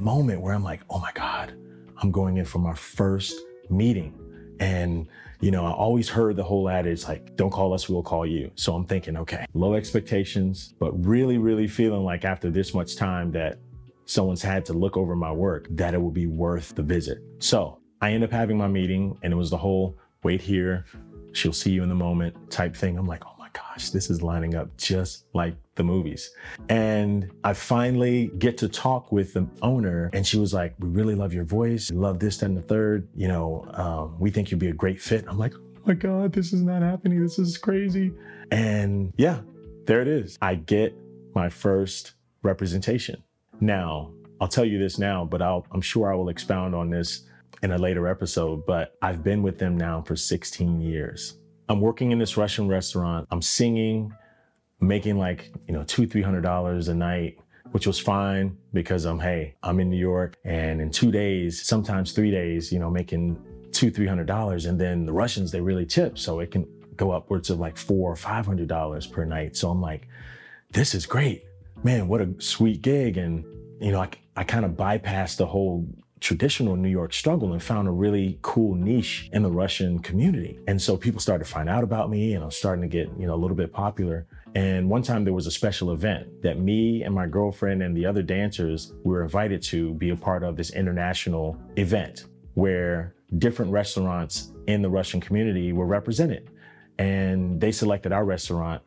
moment 0.00 0.40
where 0.40 0.54
I'm 0.54 0.64
like, 0.64 0.80
oh 0.88 0.98
my 0.98 1.12
God, 1.12 1.52
I'm 2.00 2.10
going 2.10 2.36
in 2.36 2.44
for 2.44 2.58
my 2.58 2.74
first 2.74 3.38
meeting. 3.70 4.14
And, 4.60 5.06
you 5.40 5.50
know, 5.50 5.64
I 5.64 5.70
always 5.70 6.08
heard 6.08 6.36
the 6.36 6.42
whole 6.42 6.68
adage 6.68 7.04
like, 7.04 7.36
don't 7.36 7.50
call 7.50 7.72
us, 7.72 7.88
we'll 7.88 8.02
call 8.02 8.26
you. 8.26 8.50
So 8.54 8.74
I'm 8.74 8.84
thinking, 8.84 9.16
okay, 9.16 9.46
low 9.54 9.74
expectations, 9.74 10.74
but 10.78 10.92
really, 11.04 11.38
really 11.38 11.68
feeling 11.68 12.04
like 12.04 12.24
after 12.24 12.50
this 12.50 12.74
much 12.74 12.96
time 12.96 13.30
that 13.32 13.58
someone's 14.04 14.42
had 14.42 14.64
to 14.66 14.72
look 14.72 14.96
over 14.96 15.14
my 15.14 15.30
work, 15.30 15.68
that 15.70 15.94
it 15.94 16.00
would 16.00 16.14
be 16.14 16.26
worth 16.26 16.74
the 16.74 16.82
visit. 16.82 17.18
So 17.38 17.78
I 18.00 18.12
end 18.12 18.24
up 18.24 18.32
having 18.32 18.56
my 18.56 18.68
meeting 18.68 19.18
and 19.22 19.32
it 19.32 19.36
was 19.36 19.50
the 19.50 19.58
whole 19.58 19.96
wait 20.22 20.40
here, 20.40 20.84
she'll 21.32 21.52
see 21.52 21.70
you 21.70 21.82
in 21.82 21.88
the 21.88 21.94
moment 21.94 22.50
type 22.50 22.74
thing. 22.74 22.98
I'm 22.98 23.06
like, 23.06 23.22
oh 23.26 23.37
gosh, 23.52 23.90
this 23.90 24.10
is 24.10 24.22
lining 24.22 24.54
up 24.54 24.76
just 24.76 25.26
like 25.34 25.54
the 25.74 25.82
movies. 25.82 26.30
And 26.68 27.30
I 27.44 27.52
finally 27.52 28.30
get 28.38 28.58
to 28.58 28.68
talk 28.68 29.12
with 29.12 29.34
the 29.34 29.46
owner, 29.62 30.10
and 30.12 30.26
she 30.26 30.38
was 30.38 30.52
like, 30.52 30.74
We 30.78 30.88
really 30.88 31.14
love 31.14 31.32
your 31.32 31.44
voice, 31.44 31.90
love 31.90 32.18
this, 32.18 32.38
that, 32.38 32.46
and 32.46 32.56
the 32.56 32.62
third. 32.62 33.08
You 33.14 33.28
know, 33.28 33.66
um, 33.74 34.18
we 34.18 34.30
think 34.30 34.50
you'd 34.50 34.60
be 34.60 34.68
a 34.68 34.74
great 34.74 35.00
fit. 35.00 35.24
I'm 35.28 35.38
like, 35.38 35.54
Oh 35.54 35.80
my 35.86 35.94
God, 35.94 36.32
this 36.32 36.52
is 36.52 36.62
not 36.62 36.82
happening. 36.82 37.22
This 37.22 37.38
is 37.38 37.56
crazy. 37.58 38.12
And 38.50 39.12
yeah, 39.16 39.40
there 39.86 40.02
it 40.02 40.08
is. 40.08 40.38
I 40.42 40.54
get 40.56 40.94
my 41.34 41.48
first 41.48 42.12
representation. 42.42 43.22
Now, 43.60 44.12
I'll 44.40 44.48
tell 44.48 44.64
you 44.64 44.78
this 44.78 44.98
now, 44.98 45.24
but 45.24 45.42
I'll, 45.42 45.66
I'm 45.72 45.80
sure 45.80 46.12
I 46.12 46.14
will 46.14 46.28
expound 46.28 46.74
on 46.74 46.90
this 46.90 47.22
in 47.62 47.72
a 47.72 47.78
later 47.78 48.06
episode. 48.06 48.64
But 48.66 48.96
I've 49.02 49.24
been 49.24 49.42
with 49.42 49.58
them 49.58 49.76
now 49.76 50.02
for 50.02 50.16
16 50.16 50.80
years. 50.80 51.38
I'm 51.68 51.80
working 51.80 52.12
in 52.12 52.18
this 52.18 52.36
Russian 52.36 52.68
restaurant. 52.68 53.28
I'm 53.30 53.42
singing, 53.42 54.12
making 54.80 55.18
like, 55.18 55.52
you 55.66 55.74
know, 55.74 55.84
two, 55.84 56.06
three 56.06 56.22
hundred 56.22 56.42
dollars 56.42 56.88
a 56.88 56.94
night, 56.94 57.38
which 57.72 57.86
was 57.86 57.98
fine 57.98 58.56
because 58.72 59.04
I'm, 59.04 59.20
hey, 59.20 59.54
I'm 59.62 59.78
in 59.80 59.90
New 59.90 59.98
York 59.98 60.36
and 60.44 60.80
in 60.80 60.90
two 60.90 61.10
days, 61.10 61.66
sometimes 61.66 62.12
three 62.12 62.30
days, 62.30 62.72
you 62.72 62.78
know, 62.78 62.90
making 62.90 63.38
two, 63.72 63.90
three 63.90 64.06
hundred 64.06 64.26
dollars. 64.26 64.64
And 64.64 64.80
then 64.80 65.04
the 65.04 65.12
Russians, 65.12 65.50
they 65.50 65.60
really 65.60 65.84
tip. 65.84 66.18
So 66.18 66.40
it 66.40 66.50
can 66.50 66.66
go 66.96 67.10
upwards 67.10 67.50
of 67.50 67.58
like 67.58 67.76
four 67.76 68.10
or 68.10 68.16
five 68.16 68.46
hundred 68.46 68.68
dollars 68.68 69.06
per 69.06 69.24
night. 69.24 69.56
So 69.56 69.70
I'm 69.70 69.82
like, 69.82 70.08
this 70.72 70.94
is 70.94 71.06
great. 71.06 71.44
Man, 71.84 72.08
what 72.08 72.20
a 72.20 72.34
sweet 72.38 72.82
gig. 72.82 73.18
And, 73.18 73.44
you 73.80 73.92
know, 73.92 74.00
I, 74.00 74.08
I 74.36 74.44
kind 74.44 74.64
of 74.64 74.72
bypassed 74.72 75.36
the 75.36 75.46
whole 75.46 75.86
traditional 76.20 76.76
New 76.76 76.88
York 76.88 77.12
struggle 77.12 77.52
and 77.52 77.62
found 77.62 77.88
a 77.88 77.90
really 77.90 78.38
cool 78.42 78.74
niche 78.74 79.28
in 79.32 79.42
the 79.42 79.50
Russian 79.50 79.98
community. 80.00 80.58
And 80.66 80.80
so 80.80 80.96
people 80.96 81.20
started 81.20 81.44
to 81.44 81.50
find 81.50 81.68
out 81.68 81.84
about 81.84 82.10
me 82.10 82.34
and 82.34 82.44
I'm 82.44 82.50
starting 82.50 82.82
to 82.82 82.88
get, 82.88 83.08
you 83.18 83.26
know, 83.26 83.34
a 83.34 83.36
little 83.36 83.56
bit 83.56 83.72
popular. 83.72 84.26
And 84.54 84.88
one 84.88 85.02
time 85.02 85.24
there 85.24 85.34
was 85.34 85.46
a 85.46 85.50
special 85.50 85.92
event 85.92 86.42
that 86.42 86.58
me 86.58 87.02
and 87.02 87.14
my 87.14 87.26
girlfriend 87.26 87.82
and 87.82 87.96
the 87.96 88.06
other 88.06 88.22
dancers 88.22 88.92
were 89.04 89.22
invited 89.22 89.62
to 89.64 89.94
be 89.94 90.10
a 90.10 90.16
part 90.16 90.42
of 90.42 90.56
this 90.56 90.70
international 90.70 91.56
event 91.76 92.24
where 92.54 93.14
different 93.38 93.70
restaurants 93.70 94.52
in 94.66 94.82
the 94.82 94.88
Russian 94.88 95.20
community 95.20 95.72
were 95.72 95.86
represented. 95.86 96.50
And 96.98 97.60
they 97.60 97.70
selected 97.70 98.12
our 98.12 98.24
restaurant 98.24 98.82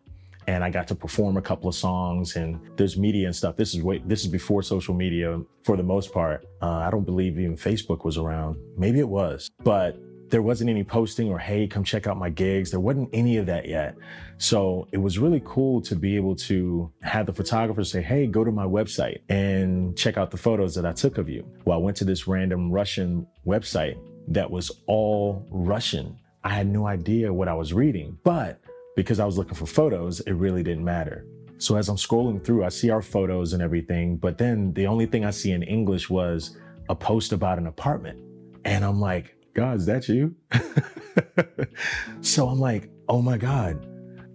and 0.48 0.64
I 0.64 0.70
got 0.70 0.88
to 0.90 0.96
perform 0.96 1.38
a 1.38 1.42
couple 1.42 1.70
of 1.70 1.76
songs 1.76 2.36
and 2.36 2.60
there's 2.78 2.98
media 2.98 3.28
and 3.28 3.36
stuff. 3.36 3.56
This 3.56 3.74
is 3.74 3.82
way, 3.82 4.02
this 4.06 4.22
is 4.22 4.28
before 4.28 4.64
social 4.64 4.94
media 4.94 5.40
for 5.64 5.78
the 5.78 5.84
most 5.84 6.14
part. 6.14 6.46
Uh, 6.62 6.70
I 6.70 6.90
don't 6.90 7.06
believe 7.06 7.40
even 7.40 7.56
Facebook 7.56 8.04
was 8.06 8.18
around. 8.18 8.58
Maybe 8.78 9.00
it 9.00 9.08
was, 9.08 9.50
but 9.64 9.98
there 10.30 10.42
wasn't 10.42 10.70
any 10.70 10.84
posting 10.84 11.30
or, 11.30 11.38
hey, 11.38 11.68
come 11.68 11.84
check 11.84 12.08
out 12.08 12.18
my 12.18 12.30
gigs. 12.30 12.72
There 12.72 12.80
wasn't 12.80 13.10
any 13.12 13.38
of 13.38 13.46
that 13.48 13.68
yet. 13.68 13.96
So 14.38 14.88
it 14.94 14.98
was 14.98 15.20
really 15.20 15.42
cool 15.46 15.82
to 15.82 15.96
be 15.96 16.16
able 16.16 16.36
to 16.38 16.92
have 17.02 17.26
the 17.26 17.34
photographer 17.34 17.84
say, 17.84 18.02
hey, 18.02 18.28
go 18.28 18.44
to 18.44 18.52
my 18.52 18.66
website 18.66 19.20
and 19.28 19.96
check 19.98 20.18
out 20.18 20.32
the 20.32 20.38
photos 20.38 20.74
that 20.76 20.86
I 20.86 20.94
took 20.94 21.18
of 21.18 21.28
you. 21.28 21.46
Well, 21.66 21.78
I 21.78 21.82
went 21.82 21.98
to 21.98 22.06
this 22.06 22.28
random 22.28 22.72
Russian 22.72 23.28
website 23.46 24.00
that 24.30 24.50
was 24.50 24.72
all 24.88 25.46
Russian. 25.52 26.18
I 26.44 26.50
had 26.50 26.68
no 26.68 26.88
idea 26.88 27.32
what 27.32 27.50
I 27.50 27.54
was 27.54 27.74
reading, 27.74 28.18
but 28.24 28.62
because 28.96 29.20
I 29.20 29.26
was 29.26 29.38
looking 29.38 29.56
for 29.56 29.66
photos, 29.66 30.20
it 30.22 30.34
really 30.34 30.64
didn't 30.64 30.84
matter. 30.84 31.26
So 31.58 31.76
as 31.76 31.90
I'm 31.90 31.96
scrolling 31.96 32.44
through, 32.44 32.64
I 32.64 32.70
see 32.70 32.90
our 32.90 33.02
photos 33.02 33.54
and 33.54 33.62
everything, 33.62 34.18
but 34.18 34.38
then 34.38 34.74
the 34.74 34.88
only 34.88 35.06
thing 35.06 35.26
I 35.26 35.30
see 35.30 35.52
in 35.52 35.62
English 35.64 36.10
was 36.10 36.58
a 36.90 36.96
post 36.96 37.34
about 37.34 37.60
an 37.60 37.68
apartment. 37.68 38.20
And 38.66 38.84
I'm 38.84 39.00
like, 39.00 39.36
God, 39.54 39.78
is 39.78 39.86
that 39.86 40.08
you? 40.10 40.36
so 42.22 42.48
I'm 42.48 42.60
like, 42.60 42.90
oh 43.10 43.22
my 43.22 43.38
God. 43.38 43.86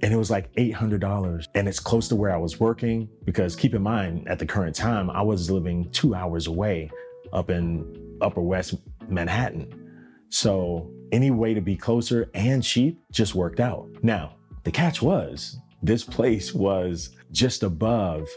And 0.03 0.13
it 0.13 0.17
was 0.17 0.31
like 0.31 0.53
$800. 0.55 1.47
And 1.55 1.69
it's 1.69 1.81
close 1.81 2.07
to 2.09 2.17
where 2.17 2.33
I 2.33 2.37
was 2.37 2.61
working 2.61 3.09
because 3.25 3.57
keep 3.57 3.75
in 3.75 3.83
mind, 3.83 4.29
at 4.29 4.39
the 4.39 4.47
current 4.47 4.77
time, 4.77 5.11
I 5.11 5.23
was 5.23 5.51
living 5.51 5.91
two 5.91 6.15
hours 6.15 6.47
away 6.47 6.91
up 7.33 7.51
in 7.51 8.19
Upper 8.21 8.43
West 8.43 8.75
Manhattan. 9.09 9.73
So 10.29 10.91
any 11.13 11.31
way 11.31 11.55
to 11.55 11.61
be 11.61 11.77
closer 11.77 12.31
and 12.35 12.63
cheap 12.63 13.01
just 13.11 13.35
worked 13.35 13.59
out. 13.61 13.89
Now, 14.03 14.36
the 14.67 14.73
catch 14.73 15.01
was 15.01 15.61
this 15.81 16.03
place 16.03 16.53
was 16.53 17.11
just 17.31 17.63
above 17.63 18.29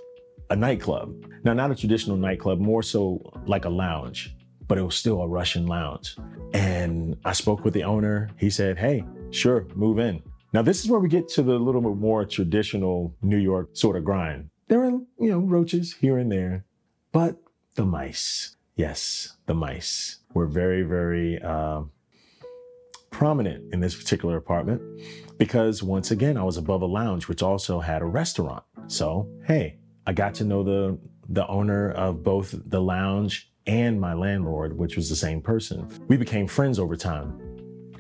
a 0.52 0.56
nightclub. 0.56 1.26
Now, 1.44 1.54
not 1.54 1.72
a 1.72 1.76
traditional 1.76 2.18
nightclub, 2.18 2.60
more 2.60 2.84
so 2.84 3.20
like 3.48 3.66
a 3.66 3.70
lounge, 3.70 4.36
but 4.68 4.78
it 4.78 4.84
was 4.84 4.96
still 4.96 5.24
a 5.24 5.28
Russian 5.28 5.66
lounge. 5.66 6.16
And 6.54 7.18
I 7.26 7.34
spoke 7.34 7.66
with 7.66 7.74
the 7.74 7.84
owner. 7.84 8.30
He 8.38 8.52
said, 8.52 8.78
Hey, 8.78 9.04
sure, 9.32 9.66
move 9.74 9.98
in. 9.98 10.22
Now, 10.54 10.62
this 10.62 10.84
is 10.84 10.92
where 10.92 11.00
we 11.00 11.10
get 11.10 11.28
to 11.30 11.42
the 11.42 11.58
little 11.58 11.82
bit 11.82 11.98
more 11.98 12.24
traditional 12.26 13.16
New 13.24 13.38
York 13.38 13.70
sort 13.74 13.98
of 13.98 14.06
grind. 14.06 14.52
There 14.68 14.84
are, 14.84 14.92
you 14.92 15.32
know, 15.32 15.40
roaches 15.40 15.96
here 15.96 16.20
and 16.20 16.32
there, 16.32 16.64
but 17.12 17.38
the 17.74 17.86
mice, 17.86 18.56
yes, 18.76 19.36
the 19.48 19.56
mice 19.56 20.20
were 20.36 20.46
very, 20.46 20.84
very 20.84 21.42
uh, 21.42 21.82
prominent 23.10 23.74
in 23.74 23.80
this 23.80 23.96
particular 23.96 24.38
apartment 24.38 24.84
because 25.40 25.82
once 25.82 26.12
again, 26.12 26.38
I 26.38 26.44
was 26.44 26.58
above 26.58 26.84
a 26.84 26.86
lounge, 26.86 27.28
which 27.28 27.42
also 27.42 27.80
had 27.80 28.04
a 28.04 28.06
restaurant. 28.06 28.64
So, 28.88 29.28
hey, 29.48 29.80
I 30.06 30.14
got 30.14 30.36
to 30.36 30.44
know 30.44 30.62
the 30.64 31.00
the 31.30 31.48
owner 31.48 31.92
of 31.92 32.24
both 32.24 32.56
the 32.66 32.82
lounge 32.82 33.52
and 33.66 34.00
my 34.02 34.14
landlord, 34.14 34.78
which 34.78 34.96
was 34.96 35.10
the 35.10 35.16
same 35.16 35.42
person. 35.42 35.88
We 36.08 36.18
became 36.18 36.48
friends 36.48 36.80
over 36.80 36.96
time. 36.96 37.40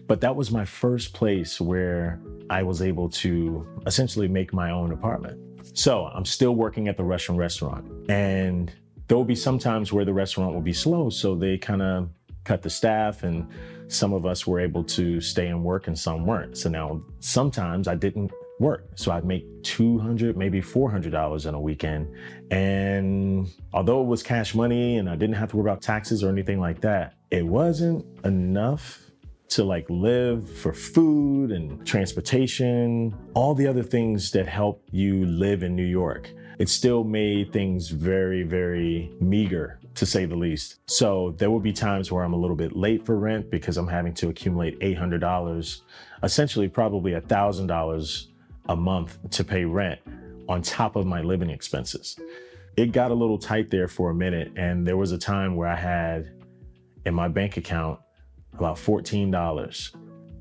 But 0.07 0.19
that 0.21 0.35
was 0.35 0.51
my 0.51 0.65
first 0.65 1.13
place 1.13 1.61
where 1.61 2.19
I 2.49 2.63
was 2.63 2.81
able 2.81 3.09
to 3.09 3.67
essentially 3.85 4.27
make 4.27 4.51
my 4.51 4.71
own 4.71 4.91
apartment. 4.91 5.39
So 5.77 6.05
I'm 6.05 6.25
still 6.25 6.55
working 6.55 6.87
at 6.87 6.97
the 6.97 7.03
Russian 7.03 7.37
restaurant. 7.37 7.85
And 8.09 8.73
there 9.07 9.15
will 9.15 9.25
be 9.25 9.35
some 9.35 9.59
times 9.59 9.93
where 9.93 10.05
the 10.05 10.13
restaurant 10.13 10.55
will 10.55 10.61
be 10.61 10.73
slow. 10.73 11.11
So 11.11 11.35
they 11.35 11.59
kind 11.59 11.83
of 11.83 12.09
cut 12.43 12.63
the 12.63 12.69
staff 12.71 13.21
and 13.21 13.47
some 13.89 14.13
of 14.13 14.25
us 14.25 14.45
were 14.45 14.59
able 14.59 14.83
to 14.83 15.19
stay 15.19 15.47
and 15.47 15.63
work 15.63 15.87
and 15.87 15.97
some 15.97 16.25
weren't. 16.25 16.57
So 16.57 16.69
now 16.69 17.01
sometimes 17.19 17.87
I 17.87 17.95
didn't 17.95 18.31
work. 18.59 18.87
So 18.95 19.11
I'd 19.11 19.25
make 19.25 19.45
200, 19.63 20.37
maybe 20.37 20.61
$400 20.61 21.47
in 21.47 21.55
a 21.55 21.59
weekend. 21.59 22.07
And 22.51 23.49
although 23.73 24.01
it 24.01 24.05
was 24.05 24.21
cash 24.21 24.53
money 24.53 24.97
and 24.97 25.09
I 25.09 25.15
didn't 25.15 25.35
have 25.35 25.49
to 25.51 25.57
worry 25.57 25.71
about 25.71 25.81
taxes 25.81 26.23
or 26.23 26.29
anything 26.29 26.59
like 26.59 26.81
that, 26.81 27.15
it 27.31 27.45
wasn't 27.45 28.05
enough 28.25 29.01
to 29.49 29.63
like 29.63 29.89
live 29.89 30.47
for 30.47 30.71
food 30.71 31.51
and 31.51 31.83
transportation, 31.85 33.15
all 33.33 33.55
the 33.55 33.65
other 33.65 33.81
things 33.81 34.29
that 34.31 34.47
help 34.47 34.83
you 34.91 35.25
live 35.25 35.63
in 35.63 35.75
New 35.75 35.85
York. 35.85 36.31
It 36.59 36.69
still 36.69 37.03
made 37.03 37.51
things 37.51 37.89
very, 37.89 38.43
very 38.43 39.11
meager 39.19 39.78
to 39.95 40.05
say 40.05 40.25
the 40.25 40.35
least. 40.35 40.79
So 40.87 41.35
there 41.37 41.51
will 41.51 41.59
be 41.59 41.73
times 41.73 42.11
where 42.11 42.23
I'm 42.23 42.33
a 42.33 42.37
little 42.37 42.55
bit 42.55 42.75
late 42.75 43.05
for 43.05 43.17
rent 43.17 43.49
because 43.49 43.77
I'm 43.77 43.87
having 43.87 44.13
to 44.15 44.29
accumulate 44.29 44.79
$800, 44.79 45.81
essentially 46.23 46.67
probably 46.67 47.11
$1,000 47.11 48.25
a 48.69 48.75
month 48.75 49.17
to 49.31 49.43
pay 49.43 49.65
rent 49.65 49.99
on 50.47 50.61
top 50.61 50.95
of 50.95 51.05
my 51.05 51.21
living 51.21 51.49
expenses. 51.49 52.17
It 52.77 52.91
got 52.91 53.11
a 53.11 53.13
little 53.13 53.37
tight 53.37 53.69
there 53.69 53.87
for 53.87 54.09
a 54.11 54.15
minute, 54.15 54.53
and 54.55 54.87
there 54.87 54.97
was 54.97 55.11
a 55.11 55.17
time 55.17 55.55
where 55.55 55.67
I 55.67 55.75
had 55.75 56.31
in 57.05 57.13
my 57.13 57.27
bank 57.27 57.57
account 57.57 57.99
about 58.53 58.77
$14. 58.77 59.95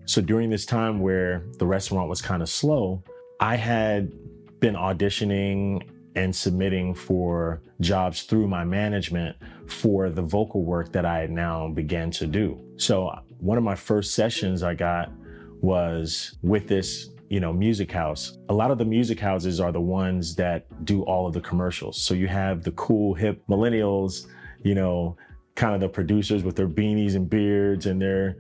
So 0.05 0.23
during 0.23 0.51
this 0.51 0.65
time 0.65 1.01
where 1.01 1.45
the 1.59 1.67
restaurant 1.67 2.09
was 2.09 2.23
kind 2.23 2.43
of 2.43 2.49
slow, 2.49 3.03
I 3.41 3.57
had 3.57 4.13
been 4.61 4.75
auditioning 4.75 5.83
and 6.19 6.35
submitting 6.35 6.95
for 6.95 7.63
jobs 7.81 8.23
through 8.25 8.49
my 8.49 8.65
management 8.65 9.37
for 9.69 10.11
the 10.11 10.23
vocal 10.23 10.65
work 10.65 10.91
that 10.93 11.07
I 11.07 11.27
now 11.27 11.69
began 11.69 12.11
to 12.13 12.27
do. 12.27 12.61
So 12.77 13.17
one 13.39 13.57
of 13.57 13.63
my 13.63 13.77
first 13.77 14.15
sessions 14.15 14.65
I 14.65 14.75
got 14.75 15.13
was 15.61 16.37
with 16.43 16.67
this 16.67 17.11
you 17.29 17.41
know, 17.41 17.53
music 17.53 17.93
house. 17.93 18.39
A 18.49 18.55
lot 18.55 18.71
of 18.71 18.79
the 18.79 18.85
music 18.85 19.21
houses 19.21 19.61
are 19.61 19.71
the 19.71 19.81
ones 19.81 20.35
that 20.37 20.65
do 20.87 21.03
all 21.03 21.27
of 21.27 21.35
the 21.35 21.43
commercials. 21.43 22.01
So 22.01 22.15
you 22.15 22.27
have 22.27 22.63
the 22.63 22.71
cool 22.73 23.13
hip 23.15 23.43
millennials, 23.51 24.27
you 24.63 24.75
know, 24.75 25.17
kind 25.55 25.75
of 25.75 25.81
the 25.81 25.89
producers 25.89 26.43
with 26.43 26.57
their 26.57 26.69
beanies 26.69 27.17
and 27.17 27.29
beards 27.29 27.85
and 27.87 28.01
they're 28.01 28.39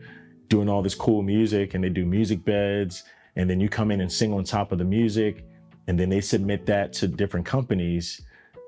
doing 0.48 0.68
all 0.70 0.80
this 0.80 0.94
cool 0.94 1.20
music 1.22 1.74
and 1.74 1.84
they 1.84 1.90
do 1.90 2.06
music 2.06 2.44
beds 2.44 3.04
and 3.36 3.48
then 3.48 3.60
you 3.60 3.68
come 3.68 3.90
in 3.90 4.00
and 4.00 4.10
sing 4.10 4.32
on 4.32 4.42
top 4.42 4.72
of 4.72 4.78
the 4.78 4.84
music 4.84 5.44
and 5.88 5.98
then 5.98 6.10
they 6.10 6.20
submit 6.20 6.66
that 6.66 6.92
to 6.92 7.08
different 7.08 7.44
companies 7.44 8.20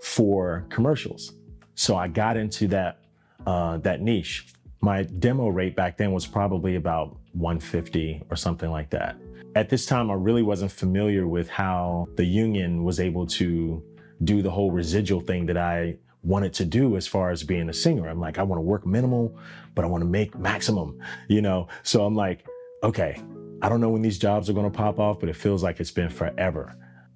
for 0.02 0.66
commercials. 0.70 1.34
So 1.74 1.94
I 1.96 2.08
got 2.08 2.36
into 2.36 2.66
that 2.68 2.98
uh, 3.46 3.76
that 3.78 4.00
niche. 4.00 4.46
My 4.80 5.02
demo 5.02 5.48
rate 5.48 5.76
back 5.76 5.96
then 5.96 6.12
was 6.12 6.26
probably 6.26 6.76
about 6.76 7.16
150 7.32 8.22
or 8.30 8.36
something 8.36 8.70
like 8.70 8.90
that. 8.90 9.16
At 9.54 9.68
this 9.68 9.86
time, 9.86 10.10
I 10.10 10.14
really 10.14 10.42
wasn't 10.42 10.72
familiar 10.72 11.26
with 11.26 11.48
how 11.48 12.08
the 12.16 12.24
union 12.24 12.84
was 12.84 13.00
able 13.00 13.26
to 13.28 13.82
do 14.24 14.42
the 14.42 14.50
whole 14.50 14.70
residual 14.70 15.20
thing 15.20 15.46
that 15.46 15.56
I 15.56 15.96
wanted 16.22 16.52
to 16.54 16.64
do 16.64 16.96
as 16.96 17.06
far 17.06 17.30
as 17.30 17.42
being 17.42 17.68
a 17.68 17.72
singer. 17.72 18.08
I'm 18.08 18.20
like, 18.20 18.38
I 18.38 18.42
want 18.42 18.58
to 18.58 18.62
work 18.62 18.86
minimal, 18.86 19.36
but 19.74 19.84
I 19.84 19.88
want 19.88 20.02
to 20.02 20.08
make 20.08 20.38
maximum, 20.38 20.98
you 21.28 21.40
know? 21.40 21.68
So 21.82 22.04
I'm 22.04 22.14
like, 22.14 22.46
okay, 22.82 23.20
I 23.62 23.68
don't 23.68 23.80
know 23.80 23.88
when 23.90 24.02
these 24.02 24.18
jobs 24.18 24.48
are 24.48 24.52
going 24.52 24.70
to 24.70 24.76
pop 24.76 24.98
off, 24.98 25.18
but 25.20 25.28
it 25.28 25.36
feels 25.36 25.62
like 25.62 25.80
it's 25.80 25.90
been 25.90 26.10
forever. 26.10 26.74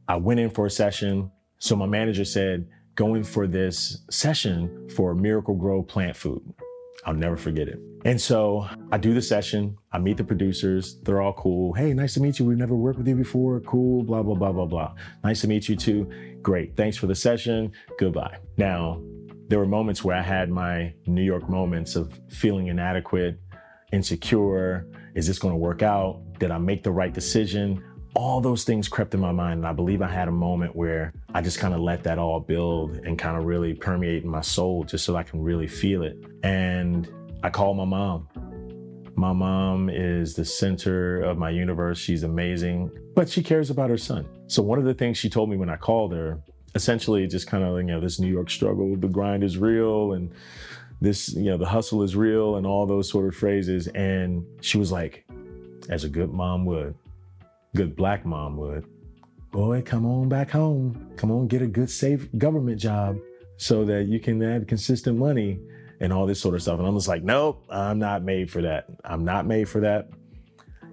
I 0.09 0.17
went 0.17 0.41
in 0.41 0.51
for 0.51 0.67
a 0.67 0.71
session. 0.71 1.31
So 1.59 1.77
my 1.77 1.87
manager 1.87 2.25
said, 2.25 2.69
go 2.95 3.15
in 3.15 3.25
for 3.25 3.47
this 3.47 4.03
session 4.11 4.89
for 4.91 5.15
Miracle-Gro 5.15 5.85
plant 5.85 6.17
food. 6.17 6.43
I'll 7.07 7.15
never 7.15 7.37
forget 7.37 7.69
it. 7.69 7.79
And 8.05 8.21
so 8.21 8.69
I 8.93 8.99
do 8.99 9.15
the 9.15 9.23
session, 9.23 9.79
I 9.93 9.99
meet 9.99 10.19
the 10.19 10.25
producers, 10.25 10.99
they're 11.03 11.23
all 11.23 11.33
cool. 11.33 11.73
Hey, 11.73 11.95
nice 11.95 12.15
to 12.15 12.21
meet 12.21 12.39
you. 12.39 12.45
We've 12.45 12.59
never 12.59 12.75
worked 12.75 12.99
with 12.99 13.09
you 13.09 13.15
before. 13.15 13.61
Cool, 13.61 14.03
blah, 14.03 14.23
blah, 14.23 14.35
blah, 14.35 14.53
blah, 14.53 14.67
blah. 14.67 14.95
Nice 15.23 15.41
to 15.41 15.49
meet 15.49 15.69
you 15.71 15.77
too. 15.77 16.11
Great. 16.43 16.77
Thanks 16.77 16.99
for 16.99 17.07
the 17.07 17.15
session. 17.15 17.73
Goodbye. 17.99 18.37
Now, 18.59 19.03
there 19.49 19.59
were 19.59 19.67
moments 19.67 20.05
where 20.05 20.17
I 20.17 20.23
had 20.23 20.51
my 20.51 20.93
New 21.07 21.23
York 21.23 21.49
moments 21.49 21.97
of 21.97 22.19
feeling 22.29 22.67
inadequate, 22.67 23.41
insecure. 23.93 24.87
Is 25.15 25.27
this 25.27 25.39
going 25.39 25.53
to 25.53 25.59
work 25.59 25.83
out? 25.83 26.21
Did 26.39 26.51
I 26.51 26.59
make 26.59 26.83
the 26.83 26.93
right 26.93 27.13
decision? 27.13 27.83
All 28.15 28.41
those 28.41 28.65
things 28.65 28.89
crept 28.89 29.15
in 29.15 29.21
my 29.21 29.33
mind. 29.33 29.59
And 29.59 29.67
I 29.67 29.73
believe 29.73 30.01
I 30.01 30.09
had 30.09 30.29
a 30.29 30.33
moment 30.33 30.75
where 30.75 31.13
I 31.35 31.43
just 31.43 31.59
kind 31.59 31.75
of 31.75 31.81
let 31.81 32.05
that 32.05 32.19
all 32.19 32.41
build 32.41 32.97
and 33.05 33.19
kind 33.19 33.37
of 33.37 33.45
really 33.45 33.75
permeate 33.75 34.25
my 34.25 34.41
soul 34.41 34.85
just 34.85 35.05
so 35.05 35.17
I 35.17 35.23
can 35.23 35.43
really 35.43 35.67
feel 35.67 36.03
it. 36.03 36.17
And 36.43 37.11
I 37.43 37.51
called 37.51 37.77
my 37.77 37.85
mom. 37.85 38.29
My 39.17 39.33
mom 39.33 39.91
is 39.91 40.35
the 40.35 40.45
center 40.45 41.23
of 41.23 41.39
my 41.39 41.51
universe. 41.51 41.99
She's 41.99 42.23
amazing, 42.25 42.91
but 43.15 43.29
she 43.29 43.43
cares 43.43 43.71
about 43.71 43.91
her 43.91 43.99
son. 43.99 44.27
So 44.49 44.63
one 44.63 44.79
of 44.79 44.85
the 44.85 44.95
things 44.95 45.19
she 45.19 45.29
told 45.29 45.51
me 45.51 45.57
when 45.57 45.71
I 45.71 45.77
called 45.77 46.13
her, 46.13 46.41
essentially 46.75 47.27
just 47.27 47.47
kind 47.47 47.63
of, 47.63 47.77
you 47.77 47.85
know, 47.85 48.01
this 48.01 48.19
New 48.19 48.33
York 48.33 48.51
struggle, 48.51 48.97
the 48.97 49.09
grind 49.09 49.45
is 49.45 49.59
real 49.59 50.15
and 50.15 50.33
this, 51.01 51.33
you 51.33 51.45
know, 51.45 51.57
the 51.57 51.67
hustle 51.67 52.03
is 52.03 52.17
real 52.17 52.57
and 52.57 52.67
all 52.67 52.87
those 52.87 53.09
sort 53.09 53.27
of 53.27 53.37
phrases. 53.37 53.87
And 53.89 54.45
she 54.61 54.79
was 54.79 54.91
like, 54.91 55.25
as 55.89 56.03
a 56.05 56.09
good 56.09 56.33
mom 56.33 56.65
would, 56.65 56.97
good 57.75 57.97
black 57.97 58.25
mom 58.25 58.57
would. 58.57 58.87
Boy, 59.51 59.83
come 59.83 60.05
on 60.07 60.29
back 60.29 60.51
home. 60.51 61.13
Come 61.17 61.31
on, 61.31 61.47
get 61.47 61.63
a 61.63 61.67
good, 61.67 61.91
safe 61.91 62.29
government 62.39 62.81
job 62.81 63.19
so 63.57 63.85
that 63.85 64.07
you 64.07 64.19
can 64.19 64.41
have 64.41 64.67
consistent 64.67 65.17
money 65.17 65.61
and 66.01 66.13
all 66.13 66.27
this 66.27 66.41
sort 66.41 66.55
of 66.55 66.63
stuff. 66.63 66.79
And 66.79 66.89
I'm 66.89 66.95
just 66.95 67.09
like, 67.09 67.23
nope, 67.23 67.65
I'm 67.71 67.99
not 67.99 68.23
made 68.23 68.51
for 68.51 68.63
that. 68.63 68.87
I'm 69.05 69.25
not 69.25 69.47
made 69.47 69.69
for 69.69 69.81
that. 69.81 70.11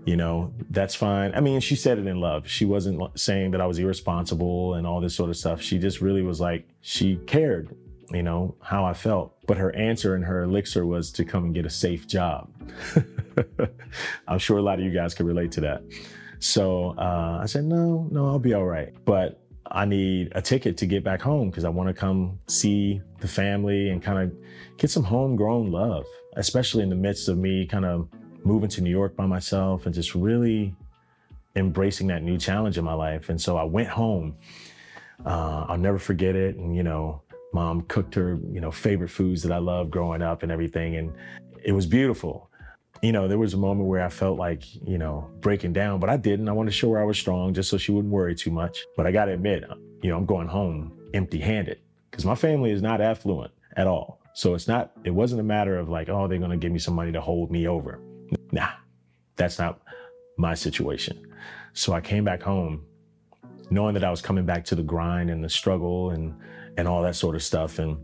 You 0.05 0.15
know, 0.15 0.53
that's 0.69 0.95
fine. 0.95 1.33
I 1.35 1.41
mean, 1.41 1.59
she 1.59 1.75
said 1.75 2.00
it 2.00 2.07
in 2.07 2.19
love. 2.19 2.47
She 2.47 2.65
wasn't 2.65 3.19
saying 3.19 3.51
that 3.51 3.61
I 3.61 3.67
was 3.67 3.77
irresponsible 3.77 4.75
and 4.75 4.88
all 4.88 5.00
this 5.00 5.15
sort 5.15 5.29
of 5.29 5.38
stuff. 5.38 5.61
She 5.61 5.77
just 5.77 6.01
really 6.01 6.23
was 6.23 6.39
like, 6.39 6.67
she 6.81 7.17
cared, 7.27 7.75
you 8.11 8.23
know, 8.23 8.55
how 8.61 8.83
I 8.83 8.93
felt. 8.93 9.35
But 9.45 9.57
her 9.57 9.75
answer 9.75 10.15
and 10.15 10.25
her 10.25 10.43
elixir 10.43 10.85
was 10.88 11.11
to 11.13 11.25
come 11.25 11.45
and 11.45 11.53
get 11.53 11.65
a 11.67 11.69
safe 11.69 12.07
job. 12.07 12.50
I'm 14.27 14.39
sure 14.39 14.57
a 14.57 14.61
lot 14.61 14.79
of 14.79 14.85
you 14.85 14.91
guys 14.91 15.13
can 15.13 15.27
relate 15.27 15.51
to 15.53 15.61
that. 15.61 15.83
So 16.41 16.95
uh, 16.98 17.38
I 17.39 17.45
said, 17.45 17.65
no, 17.65 18.07
no, 18.10 18.25
I'll 18.25 18.39
be 18.39 18.55
all 18.55 18.65
right. 18.65 18.93
But 19.05 19.39
I 19.69 19.86
need 19.86 20.31
a 20.33 20.41
ticket 20.41 20.75
to 20.77 20.88
get 20.88 21.03
back 21.03 21.21
home 21.21 21.51
because 21.51 21.65
I 21.65 21.69
want 21.69 21.88
to 21.88 21.93
come 21.93 22.39
see 22.48 23.00
the 23.19 23.27
family 23.27 23.89
and 23.89 24.01
kind 24.01 24.19
of 24.19 24.36
get 24.77 24.89
some 24.89 25.03
homegrown 25.03 25.71
love, 25.71 26.03
especially 26.38 26.81
in 26.81 26.89
the 26.89 26.95
midst 26.95 27.29
of 27.29 27.38
me 27.38 27.67
kind 27.67 27.86
of 27.86 28.10
moving 28.43 28.69
to 28.69 28.81
New 28.81 28.89
York 28.89 29.15
by 29.15 29.27
myself 29.27 29.86
and 29.86 29.93
just 29.93 30.15
really 30.15 30.75
embracing 31.55 32.07
that 32.07 32.24
new 32.24 32.39
challenge 32.39 32.79
in 32.79 32.83
my 32.83 32.93
life. 32.93 33.29
And 33.29 33.39
so 33.39 33.55
I 33.55 33.63
went 33.63 33.89
home. 33.89 34.36
Uh, 35.24 35.67
I'll 35.69 35.77
never 35.77 36.00
forget 36.00 36.36
it. 36.36 36.55
And, 36.55 36.75
you 36.75 36.81
know, 36.81 37.21
mom 37.53 37.83
cooked 37.83 38.15
her, 38.15 38.39
you 38.51 38.62
know, 38.62 38.71
favorite 38.71 39.10
foods 39.10 39.43
that 39.43 39.51
I 39.51 39.60
loved 39.60 39.91
growing 39.91 40.24
up 40.24 40.41
and 40.41 40.51
everything. 40.51 40.95
And 40.95 41.13
it 41.63 41.74
was 41.74 41.86
beautiful 41.86 42.50
you 43.01 43.12
know, 43.12 43.27
there 43.27 43.39
was 43.39 43.53
a 43.53 43.58
moment 43.58 43.89
where 43.89 44.03
I 44.03 44.10
felt 44.10 44.38
like, 44.38 44.63
you 44.88 44.98
know, 44.98 45.29
breaking 45.39 45.74
down, 45.74 46.00
but 46.00 46.10
I 46.10 46.17
didn't. 46.17 46.48
I 46.48 46.51
wanted 46.51 46.72
to 46.72 46.77
show 46.77 46.91
her 46.91 47.01
I 47.01 47.03
was 47.03 47.17
strong 47.17 47.53
just 47.53 47.70
so 47.70 47.77
she 47.77 47.91
wouldn't 47.91 48.13
worry 48.13 48.36
too 48.36 48.51
much. 48.51 48.86
But 48.96 49.08
I 49.08 49.12
got 49.12 49.25
to 49.25 49.34
admit, 49.34 49.70
uh, 49.70 49.75
you 50.03 50.10
know, 50.10 50.17
I'm 50.17 50.25
going 50.25 50.48
home 50.48 50.98
empty 51.13 51.39
handed 51.39 51.79
because 52.10 52.25
my 52.25 52.36
family 52.36 52.72
is 52.72 52.81
not 52.81 53.01
affluent 53.01 53.51
at 53.75 53.88
all. 53.88 54.22
So 54.34 54.53
it's 54.53 54.67
not, 54.67 54.91
it 55.03 55.12
wasn't 55.12 55.41
a 55.41 55.43
matter 55.43 55.77
of 55.77 55.89
like, 55.89 56.10
oh, 56.10 56.27
they're 56.27 56.38
going 56.38 56.51
to 56.51 56.58
give 56.58 56.72
me 56.72 56.79
some 56.79 56.93
money 56.93 57.12
to 57.12 57.22
hold 57.22 57.51
me 57.51 57.67
over. 57.67 58.00
Nah, 58.51 58.70
that's 59.36 59.58
not 59.58 59.81
my 60.38 60.53
situation. 60.53 61.25
So 61.74 61.93
I 61.93 62.01
came 62.01 62.24
back 62.24 62.41
home 62.43 62.86
knowing 63.72 63.93
that 63.96 64.03
I 64.03 64.12
was 64.12 64.22
coming 64.22 64.46
back 64.46 64.63
to 64.65 64.75
the 64.75 64.84
grind 64.84 65.29
and 65.29 65.43
the 65.43 65.50
struggle 65.50 66.12
and 66.12 66.36
and 66.77 66.88
all 66.88 67.01
that 67.01 67.15
sort 67.15 67.36
of 67.36 67.43
stuff. 67.43 67.79
And 67.79 67.98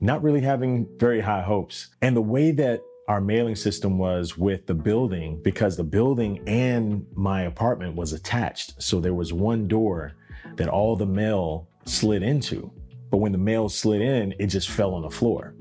not 0.00 0.22
really 0.22 0.40
having 0.40 0.88
very 0.98 1.20
high 1.20 1.42
hopes. 1.42 1.88
And 2.02 2.16
the 2.16 2.22
way 2.22 2.50
that 2.52 2.80
our 3.10 3.20
mailing 3.20 3.56
system 3.56 3.98
was 3.98 4.38
with 4.38 4.68
the 4.68 4.74
building, 4.74 5.42
because 5.42 5.76
the 5.76 5.82
building 5.82 6.40
and 6.46 7.04
my 7.16 7.42
apartment 7.42 7.96
was 7.96 8.12
attached. 8.12 8.80
So 8.80 9.00
there 9.00 9.14
was 9.14 9.32
one 9.32 9.66
door 9.66 10.12
that 10.54 10.68
all 10.68 10.94
the 10.94 11.06
mail 11.06 11.68
slid 11.86 12.22
into. 12.22 12.72
But 13.10 13.16
when 13.16 13.32
the 13.32 13.38
mail 13.38 13.68
slid 13.68 14.00
in, 14.00 14.32
it 14.38 14.46
just 14.46 14.70
fell 14.70 14.94
on 14.94 15.02
the 15.02 15.10
floor. 15.10 15.56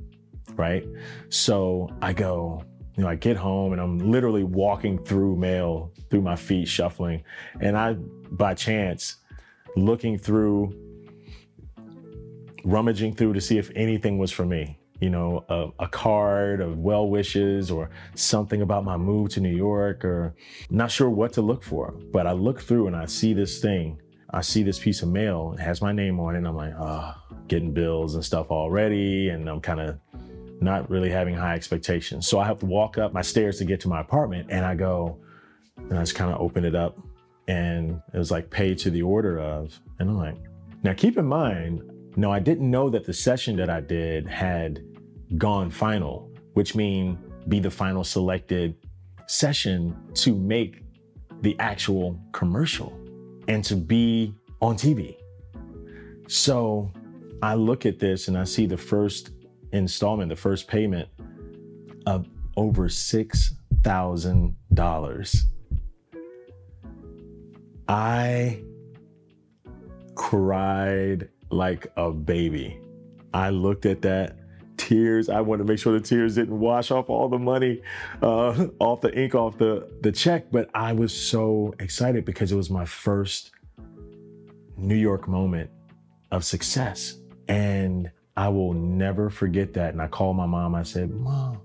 Right. 0.53 0.85
So 1.29 1.89
I 2.03 2.13
go, 2.13 2.63
you 2.95 3.01
know, 3.01 3.09
I 3.09 3.15
get 3.15 3.35
home 3.35 3.71
and 3.73 3.81
I'm 3.81 3.97
literally 3.97 4.43
walking 4.43 5.03
through 5.03 5.35
mail 5.35 5.91
through 6.11 6.21
my 6.21 6.35
feet, 6.35 6.67
shuffling. 6.67 7.23
And 7.61 7.75
I, 7.75 7.93
by 8.29 8.53
chance, 8.53 9.15
looking 9.75 10.19
through, 10.19 10.71
rummaging 12.63 13.15
through 13.15 13.33
to 13.33 13.41
see 13.41 13.57
if 13.57 13.71
anything 13.75 14.19
was 14.19 14.31
for 14.31 14.45
me. 14.45 14.77
You 14.99 15.09
know, 15.09 15.45
a, 15.49 15.83
a 15.83 15.87
card 15.87 16.59
of 16.61 16.79
well 16.79 17.09
wishes 17.09 17.71
or 17.71 17.89
something 18.15 18.61
about 18.61 18.83
my 18.83 18.97
move 18.97 19.29
to 19.31 19.39
New 19.39 19.55
York, 19.55 20.03
or 20.03 20.35
not 20.69 20.91
sure 20.91 21.09
what 21.09 21.33
to 21.33 21.41
look 21.41 21.63
for. 21.63 21.91
But 22.11 22.27
I 22.27 22.33
look 22.33 22.61
through 22.61 22.87
and 22.87 22.95
I 22.95 23.05
see 23.05 23.33
this 23.33 23.59
thing. 23.59 24.01
I 24.31 24.41
see 24.41 24.61
this 24.61 24.77
piece 24.77 25.01
of 25.01 25.09
mail. 25.09 25.55
It 25.57 25.61
has 25.61 25.81
my 25.81 25.91
name 25.91 26.19
on 26.19 26.35
it. 26.35 26.39
And 26.39 26.47
I'm 26.47 26.55
like, 26.55 26.73
ah, 26.77 27.23
oh, 27.31 27.35
getting 27.47 27.73
bills 27.73 28.15
and 28.15 28.23
stuff 28.23 28.51
already. 28.51 29.29
And 29.29 29.49
I'm 29.49 29.61
kind 29.61 29.79
of 29.79 29.97
not 30.61 30.89
really 30.89 31.09
having 31.09 31.35
high 31.35 31.55
expectations. 31.55 32.27
So 32.27 32.39
I 32.39 32.45
have 32.45 32.59
to 32.59 32.65
walk 32.65 32.97
up 32.97 33.13
my 33.13 33.21
stairs 33.21 33.57
to 33.59 33.65
get 33.65 33.79
to 33.81 33.87
my 33.87 34.01
apartment 34.01 34.47
and 34.51 34.65
I 34.65 34.75
go, 34.75 35.17
and 35.77 35.97
I 35.97 36.01
just 36.01 36.15
kind 36.15 36.31
of 36.31 36.41
open 36.41 36.65
it 36.65 36.75
up 36.75 36.97
and 37.47 38.01
it 38.13 38.17
was 38.17 38.29
like 38.29 38.49
paid 38.49 38.77
to 38.79 38.91
the 38.91 39.01
order 39.01 39.39
of. 39.39 39.79
And 39.97 40.09
I'm 40.09 40.17
like, 40.17 40.37
now 40.83 40.93
keep 40.93 41.17
in 41.17 41.25
mind, 41.25 41.81
no, 42.15 42.31
I 42.31 42.39
didn't 42.39 42.69
know 42.69 42.89
that 42.89 43.05
the 43.05 43.13
session 43.13 43.55
that 43.57 43.69
I 43.69 43.81
did 43.81 44.27
had 44.27 44.83
gone 45.37 45.69
final, 45.69 46.29
which 46.53 46.75
mean 46.75 47.17
be 47.47 47.59
the 47.59 47.71
final 47.71 48.03
selected 48.03 48.75
session 49.27 49.95
to 50.15 50.35
make 50.35 50.83
the 51.41 51.55
actual 51.59 52.19
commercial 52.31 52.91
and 53.47 53.63
to 53.63 53.75
be 53.75 54.33
on 54.61 54.75
TV. 54.75 55.15
So 56.27 56.91
I 57.41 57.55
look 57.55 57.85
at 57.85 57.99
this 57.99 58.27
and 58.27 58.37
I 58.37 58.43
see 58.43 58.65
the 58.65 58.77
first 58.77 59.31
installment, 59.71 60.29
the 60.29 60.35
first 60.35 60.67
payment 60.67 61.07
of 62.05 62.27
over 62.57 62.87
$6,000. 62.87 65.43
I 67.87 68.61
cried 70.15 71.29
like 71.49 71.87
a 71.95 72.11
baby. 72.11 72.81
I 73.33 73.49
looked 73.49 73.85
at 73.85 74.01
that 74.01 74.35
tears. 74.79 75.29
I 75.29 75.41
wanted 75.41 75.65
to 75.65 75.71
make 75.71 75.79
sure 75.79 75.93
the 75.93 75.99
tears 75.99 76.35
didn't 76.35 76.59
wash 76.59 76.89
off 76.89 77.09
all 77.09 77.29
the 77.29 77.37
money, 77.37 77.81
uh, 78.23 78.67
off 78.79 79.01
the 79.01 79.13
ink, 79.13 79.35
off 79.35 79.57
the, 79.57 79.87
the 80.01 80.11
check. 80.11 80.51
But 80.51 80.69
I 80.73 80.93
was 80.93 81.13
so 81.13 81.75
excited 81.79 82.25
because 82.25 82.51
it 82.51 82.55
was 82.55 82.69
my 82.69 82.85
first 82.85 83.51
New 84.77 84.95
York 84.95 85.27
moment 85.27 85.69
of 86.31 86.43
success. 86.43 87.17
And 87.47 88.09
I 88.37 88.47
will 88.47 88.73
never 88.73 89.29
forget 89.29 89.73
that. 89.73 89.93
And 89.93 90.01
I 90.01 90.07
called 90.07 90.37
my 90.37 90.45
mom. 90.45 90.73
I 90.73 90.83
said, 90.83 91.11
Mom, 91.11 91.61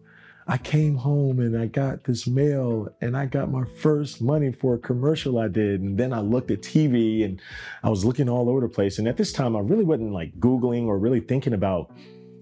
I 0.46 0.58
came 0.58 0.96
home 0.96 1.40
and 1.40 1.56
I 1.56 1.66
got 1.66 2.04
this 2.04 2.26
mail 2.26 2.88
and 3.00 3.16
I 3.16 3.26
got 3.26 3.50
my 3.50 3.64
first 3.64 4.20
money 4.20 4.52
for 4.52 4.74
a 4.74 4.78
commercial 4.78 5.38
I 5.38 5.48
did. 5.48 5.80
And 5.80 5.96
then 5.96 6.12
I 6.12 6.20
looked 6.20 6.50
at 6.50 6.62
TV 6.62 7.24
and 7.24 7.40
I 7.82 7.90
was 7.90 8.04
looking 8.04 8.28
all 8.28 8.50
over 8.50 8.60
the 8.60 8.68
place. 8.68 8.98
And 8.98 9.06
at 9.06 9.16
this 9.16 9.32
time, 9.32 9.56
I 9.56 9.60
really 9.60 9.84
wasn't 9.84 10.12
like 10.12 10.38
Googling 10.40 10.86
or 10.86 10.98
really 10.98 11.20
thinking 11.20 11.54
about 11.54 11.92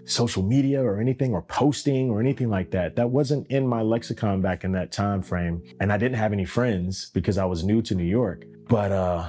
social 0.04 0.42
media 0.42 0.82
or 0.82 1.00
anything 1.00 1.32
or 1.32 1.42
posting 1.42 2.10
or 2.10 2.20
anything 2.20 2.50
like 2.50 2.70
that. 2.72 2.96
That 2.96 3.10
wasn't 3.10 3.46
in 3.48 3.66
my 3.66 3.82
lexicon 3.82 4.40
back 4.40 4.64
in 4.64 4.72
that 4.72 4.92
time 4.92 5.22
frame. 5.22 5.62
And 5.80 5.92
I 5.92 5.96
didn't 5.96 6.18
have 6.18 6.32
any 6.32 6.44
friends 6.44 7.10
because 7.10 7.38
I 7.38 7.44
was 7.44 7.64
new 7.64 7.82
to 7.82 7.94
New 7.94 8.04
York. 8.04 8.44
But 8.68 8.92
uh 8.92 9.28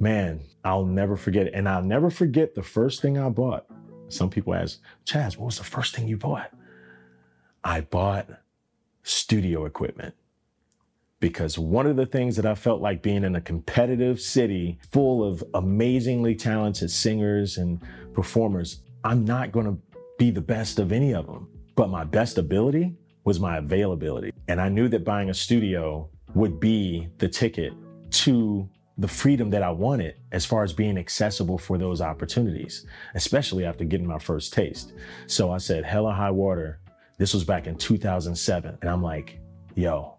man, 0.00 0.40
I'll 0.64 0.84
never 0.84 1.16
forget 1.16 1.46
it. 1.46 1.54
And 1.54 1.68
I'll 1.68 1.82
never 1.82 2.10
forget 2.10 2.54
the 2.54 2.62
first 2.62 3.00
thing 3.00 3.18
I 3.18 3.28
bought. 3.28 3.66
Some 4.08 4.30
people 4.30 4.54
ask, 4.54 4.80
Chaz, 5.06 5.36
what 5.36 5.46
was 5.46 5.58
the 5.58 5.64
first 5.64 5.94
thing 5.94 6.08
you 6.08 6.16
bought? 6.16 6.50
I 7.64 7.80
bought 7.80 8.28
studio 9.04 9.64
equipment 9.64 10.14
because 11.20 11.58
one 11.58 11.86
of 11.86 11.96
the 11.96 12.04
things 12.04 12.36
that 12.36 12.44
I 12.44 12.54
felt 12.54 12.82
like 12.82 13.00
being 13.00 13.24
in 13.24 13.36
a 13.36 13.40
competitive 13.40 14.20
city 14.20 14.78
full 14.90 15.24
of 15.24 15.42
amazingly 15.54 16.34
talented 16.34 16.90
singers 16.90 17.56
and 17.56 17.80
performers, 18.12 18.82
I'm 19.04 19.24
not 19.24 19.52
going 19.52 19.66
to 19.66 19.78
be 20.22 20.30
the 20.30 20.40
best 20.40 20.78
of 20.78 20.92
any 20.92 21.12
of 21.12 21.26
them. 21.26 21.48
But 21.74 21.90
my 21.90 22.04
best 22.04 22.38
ability 22.38 22.94
was 23.24 23.40
my 23.40 23.56
availability. 23.56 24.32
And 24.46 24.60
I 24.60 24.68
knew 24.68 24.86
that 24.88 25.04
buying 25.04 25.30
a 25.30 25.34
studio 25.34 26.08
would 26.36 26.60
be 26.60 27.08
the 27.18 27.28
ticket 27.28 27.72
to 28.22 28.68
the 28.98 29.08
freedom 29.08 29.50
that 29.50 29.64
I 29.64 29.70
wanted 29.72 30.14
as 30.30 30.46
far 30.46 30.62
as 30.62 30.72
being 30.72 30.96
accessible 30.96 31.58
for 31.58 31.76
those 31.76 32.00
opportunities, 32.00 32.86
especially 33.16 33.64
after 33.64 33.82
getting 33.82 34.06
my 34.06 34.20
first 34.20 34.52
taste. 34.52 34.92
So 35.26 35.50
I 35.50 35.58
said, 35.58 35.84
hella 35.84 36.12
high 36.12 36.30
water. 36.30 36.78
This 37.18 37.34
was 37.34 37.42
back 37.42 37.66
in 37.66 37.74
2007. 37.74 38.78
And 38.80 38.88
I'm 38.88 39.02
like, 39.02 39.40
yo, 39.74 40.18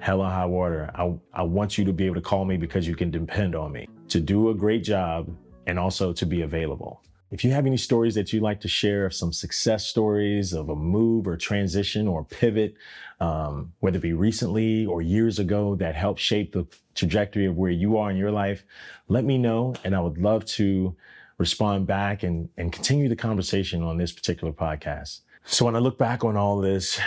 hella 0.00 0.28
high 0.28 0.46
water. 0.46 0.90
I, 0.92 1.14
I 1.32 1.42
want 1.44 1.78
you 1.78 1.84
to 1.84 1.92
be 1.92 2.04
able 2.06 2.16
to 2.16 2.20
call 2.20 2.44
me 2.44 2.56
because 2.56 2.84
you 2.88 2.96
can 2.96 3.12
depend 3.12 3.54
on 3.54 3.70
me 3.70 3.86
to 4.08 4.18
do 4.18 4.50
a 4.50 4.54
great 4.56 4.82
job 4.82 5.32
and 5.68 5.78
also 5.78 6.12
to 6.14 6.26
be 6.26 6.42
available. 6.42 7.00
If 7.32 7.44
you 7.44 7.50
have 7.50 7.66
any 7.66 7.76
stories 7.76 8.14
that 8.14 8.32
you'd 8.32 8.44
like 8.44 8.60
to 8.60 8.68
share 8.68 9.04
of 9.04 9.12
some 9.12 9.32
success 9.32 9.84
stories 9.84 10.52
of 10.52 10.68
a 10.68 10.76
move 10.76 11.26
or 11.26 11.36
transition 11.36 12.06
or 12.06 12.24
pivot, 12.24 12.76
um, 13.18 13.72
whether 13.80 13.96
it 13.96 14.02
be 14.02 14.12
recently 14.12 14.86
or 14.86 15.02
years 15.02 15.40
ago 15.40 15.74
that 15.74 15.96
helped 15.96 16.20
shape 16.20 16.52
the 16.52 16.64
trajectory 16.94 17.46
of 17.46 17.56
where 17.56 17.72
you 17.72 17.96
are 17.96 18.12
in 18.12 18.16
your 18.16 18.30
life, 18.30 18.62
let 19.08 19.24
me 19.24 19.38
know. 19.38 19.74
And 19.82 19.96
I 19.96 20.00
would 20.00 20.18
love 20.18 20.44
to 20.44 20.94
respond 21.38 21.88
back 21.88 22.22
and, 22.22 22.48
and 22.58 22.72
continue 22.72 23.08
the 23.08 23.16
conversation 23.16 23.82
on 23.82 23.98
this 23.98 24.12
particular 24.12 24.52
podcast. 24.52 25.20
So 25.44 25.64
when 25.64 25.74
I 25.74 25.80
look 25.80 25.98
back 25.98 26.22
on 26.22 26.36
all 26.36 26.60
this, 26.60 27.00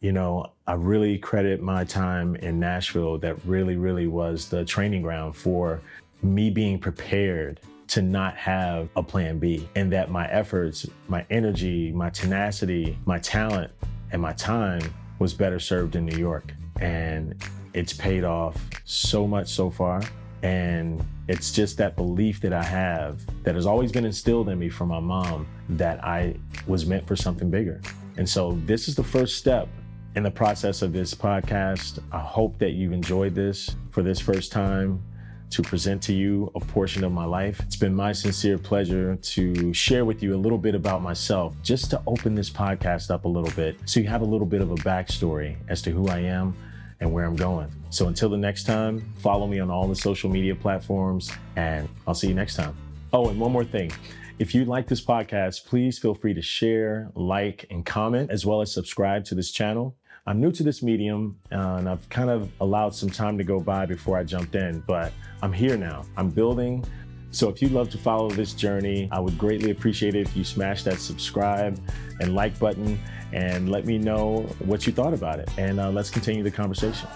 you 0.00 0.12
know, 0.12 0.52
I 0.68 0.74
really 0.74 1.18
credit 1.18 1.60
my 1.60 1.82
time 1.82 2.36
in 2.36 2.60
Nashville 2.60 3.18
that 3.18 3.44
really, 3.44 3.76
really 3.76 4.06
was 4.06 4.48
the 4.48 4.64
training 4.64 5.02
ground 5.02 5.34
for 5.34 5.80
me 6.22 6.48
being 6.48 6.78
prepared 6.78 7.60
to 7.88 8.02
not 8.02 8.36
have 8.36 8.88
a 8.96 9.02
plan 9.02 9.38
B 9.38 9.68
and 9.74 9.92
that 9.92 10.10
my 10.10 10.28
efforts, 10.28 10.86
my 11.08 11.24
energy, 11.30 11.90
my 11.92 12.10
tenacity, 12.10 12.98
my 13.06 13.18
talent, 13.18 13.72
and 14.12 14.20
my 14.22 14.32
time 14.34 14.82
was 15.18 15.34
better 15.34 15.58
served 15.58 15.96
in 15.96 16.06
New 16.06 16.16
York. 16.16 16.52
And 16.80 17.34
it's 17.74 17.92
paid 17.92 18.24
off 18.24 18.56
so 18.84 19.26
much 19.26 19.48
so 19.48 19.70
far. 19.70 20.02
And 20.42 21.04
it's 21.26 21.50
just 21.50 21.76
that 21.78 21.96
belief 21.96 22.40
that 22.42 22.52
I 22.52 22.62
have 22.62 23.20
that 23.42 23.54
has 23.54 23.66
always 23.66 23.90
been 23.90 24.04
instilled 24.04 24.48
in 24.48 24.58
me 24.58 24.68
from 24.68 24.88
my 24.88 25.00
mom 25.00 25.46
that 25.70 26.02
I 26.04 26.36
was 26.66 26.86
meant 26.86 27.06
for 27.06 27.16
something 27.16 27.50
bigger. 27.50 27.80
And 28.16 28.28
so 28.28 28.58
this 28.64 28.88
is 28.88 28.94
the 28.94 29.02
first 29.02 29.36
step 29.36 29.68
in 30.14 30.22
the 30.22 30.30
process 30.30 30.82
of 30.82 30.92
this 30.92 31.14
podcast. 31.14 32.00
I 32.12 32.20
hope 32.20 32.58
that 32.58 32.70
you've 32.70 32.92
enjoyed 32.92 33.34
this 33.34 33.74
for 33.90 34.02
this 34.02 34.20
first 34.20 34.52
time 34.52 35.02
to 35.50 35.62
present 35.62 36.02
to 36.02 36.12
you 36.12 36.50
a 36.54 36.60
portion 36.60 37.04
of 37.04 37.12
my 37.12 37.24
life. 37.24 37.60
It's 37.60 37.76
been 37.76 37.94
my 37.94 38.12
sincere 38.12 38.58
pleasure 38.58 39.16
to 39.16 39.72
share 39.72 40.04
with 40.04 40.22
you 40.22 40.34
a 40.34 40.36
little 40.36 40.58
bit 40.58 40.74
about 40.74 41.02
myself, 41.02 41.54
just 41.62 41.90
to 41.90 42.02
open 42.06 42.34
this 42.34 42.50
podcast 42.50 43.10
up 43.10 43.24
a 43.24 43.28
little 43.28 43.50
bit 43.52 43.76
so 43.84 44.00
you 44.00 44.08
have 44.08 44.22
a 44.22 44.26
little 44.26 44.46
bit 44.46 44.60
of 44.60 44.70
a 44.70 44.76
backstory 44.76 45.56
as 45.68 45.82
to 45.82 45.90
who 45.90 46.08
I 46.08 46.18
am 46.20 46.56
and 47.00 47.12
where 47.12 47.24
I'm 47.24 47.36
going. 47.36 47.70
So 47.90 48.08
until 48.08 48.28
the 48.28 48.36
next 48.36 48.64
time, 48.64 49.00
follow 49.18 49.46
me 49.46 49.60
on 49.60 49.70
all 49.70 49.86
the 49.86 49.96
social 49.96 50.30
media 50.30 50.54
platforms, 50.54 51.32
and 51.56 51.88
I'll 52.06 52.14
see 52.14 52.28
you 52.28 52.34
next 52.34 52.56
time. 52.56 52.76
Oh, 53.12 53.28
and 53.28 53.40
one 53.40 53.52
more 53.52 53.64
thing. 53.64 53.92
If 54.38 54.54
you 54.54 54.64
like 54.64 54.86
this 54.86 55.04
podcast, 55.04 55.66
please 55.66 55.98
feel 55.98 56.14
free 56.14 56.34
to 56.34 56.42
share, 56.42 57.10
like, 57.14 57.66
and 57.70 57.84
comment, 57.84 58.30
as 58.30 58.46
well 58.46 58.60
as 58.60 58.72
subscribe 58.72 59.24
to 59.24 59.34
this 59.34 59.50
channel. 59.50 59.96
I'm 60.28 60.40
new 60.42 60.52
to 60.52 60.62
this 60.62 60.82
medium 60.82 61.38
and 61.50 61.88
I've 61.88 62.06
kind 62.10 62.28
of 62.28 62.50
allowed 62.60 62.94
some 62.94 63.08
time 63.08 63.38
to 63.38 63.44
go 63.44 63.60
by 63.60 63.86
before 63.86 64.18
I 64.18 64.24
jumped 64.24 64.54
in, 64.56 64.80
but 64.86 65.10
I'm 65.42 65.54
here 65.54 65.74
now. 65.78 66.04
I'm 66.18 66.28
building. 66.28 66.84
So 67.30 67.48
if 67.48 67.62
you'd 67.62 67.72
love 67.72 67.88
to 67.92 67.98
follow 67.98 68.28
this 68.28 68.52
journey, 68.52 69.08
I 69.10 69.20
would 69.20 69.38
greatly 69.38 69.70
appreciate 69.70 70.14
it 70.14 70.28
if 70.28 70.36
you 70.36 70.44
smash 70.44 70.82
that 70.82 71.00
subscribe 71.00 71.80
and 72.20 72.34
like 72.34 72.58
button 72.58 73.00
and 73.32 73.70
let 73.70 73.86
me 73.86 73.96
know 73.96 74.40
what 74.58 74.86
you 74.86 74.92
thought 74.92 75.14
about 75.14 75.38
it. 75.38 75.48
And 75.56 75.80
uh, 75.80 75.88
let's 75.88 76.10
continue 76.10 76.42
the 76.42 76.50
conversation. 76.50 77.08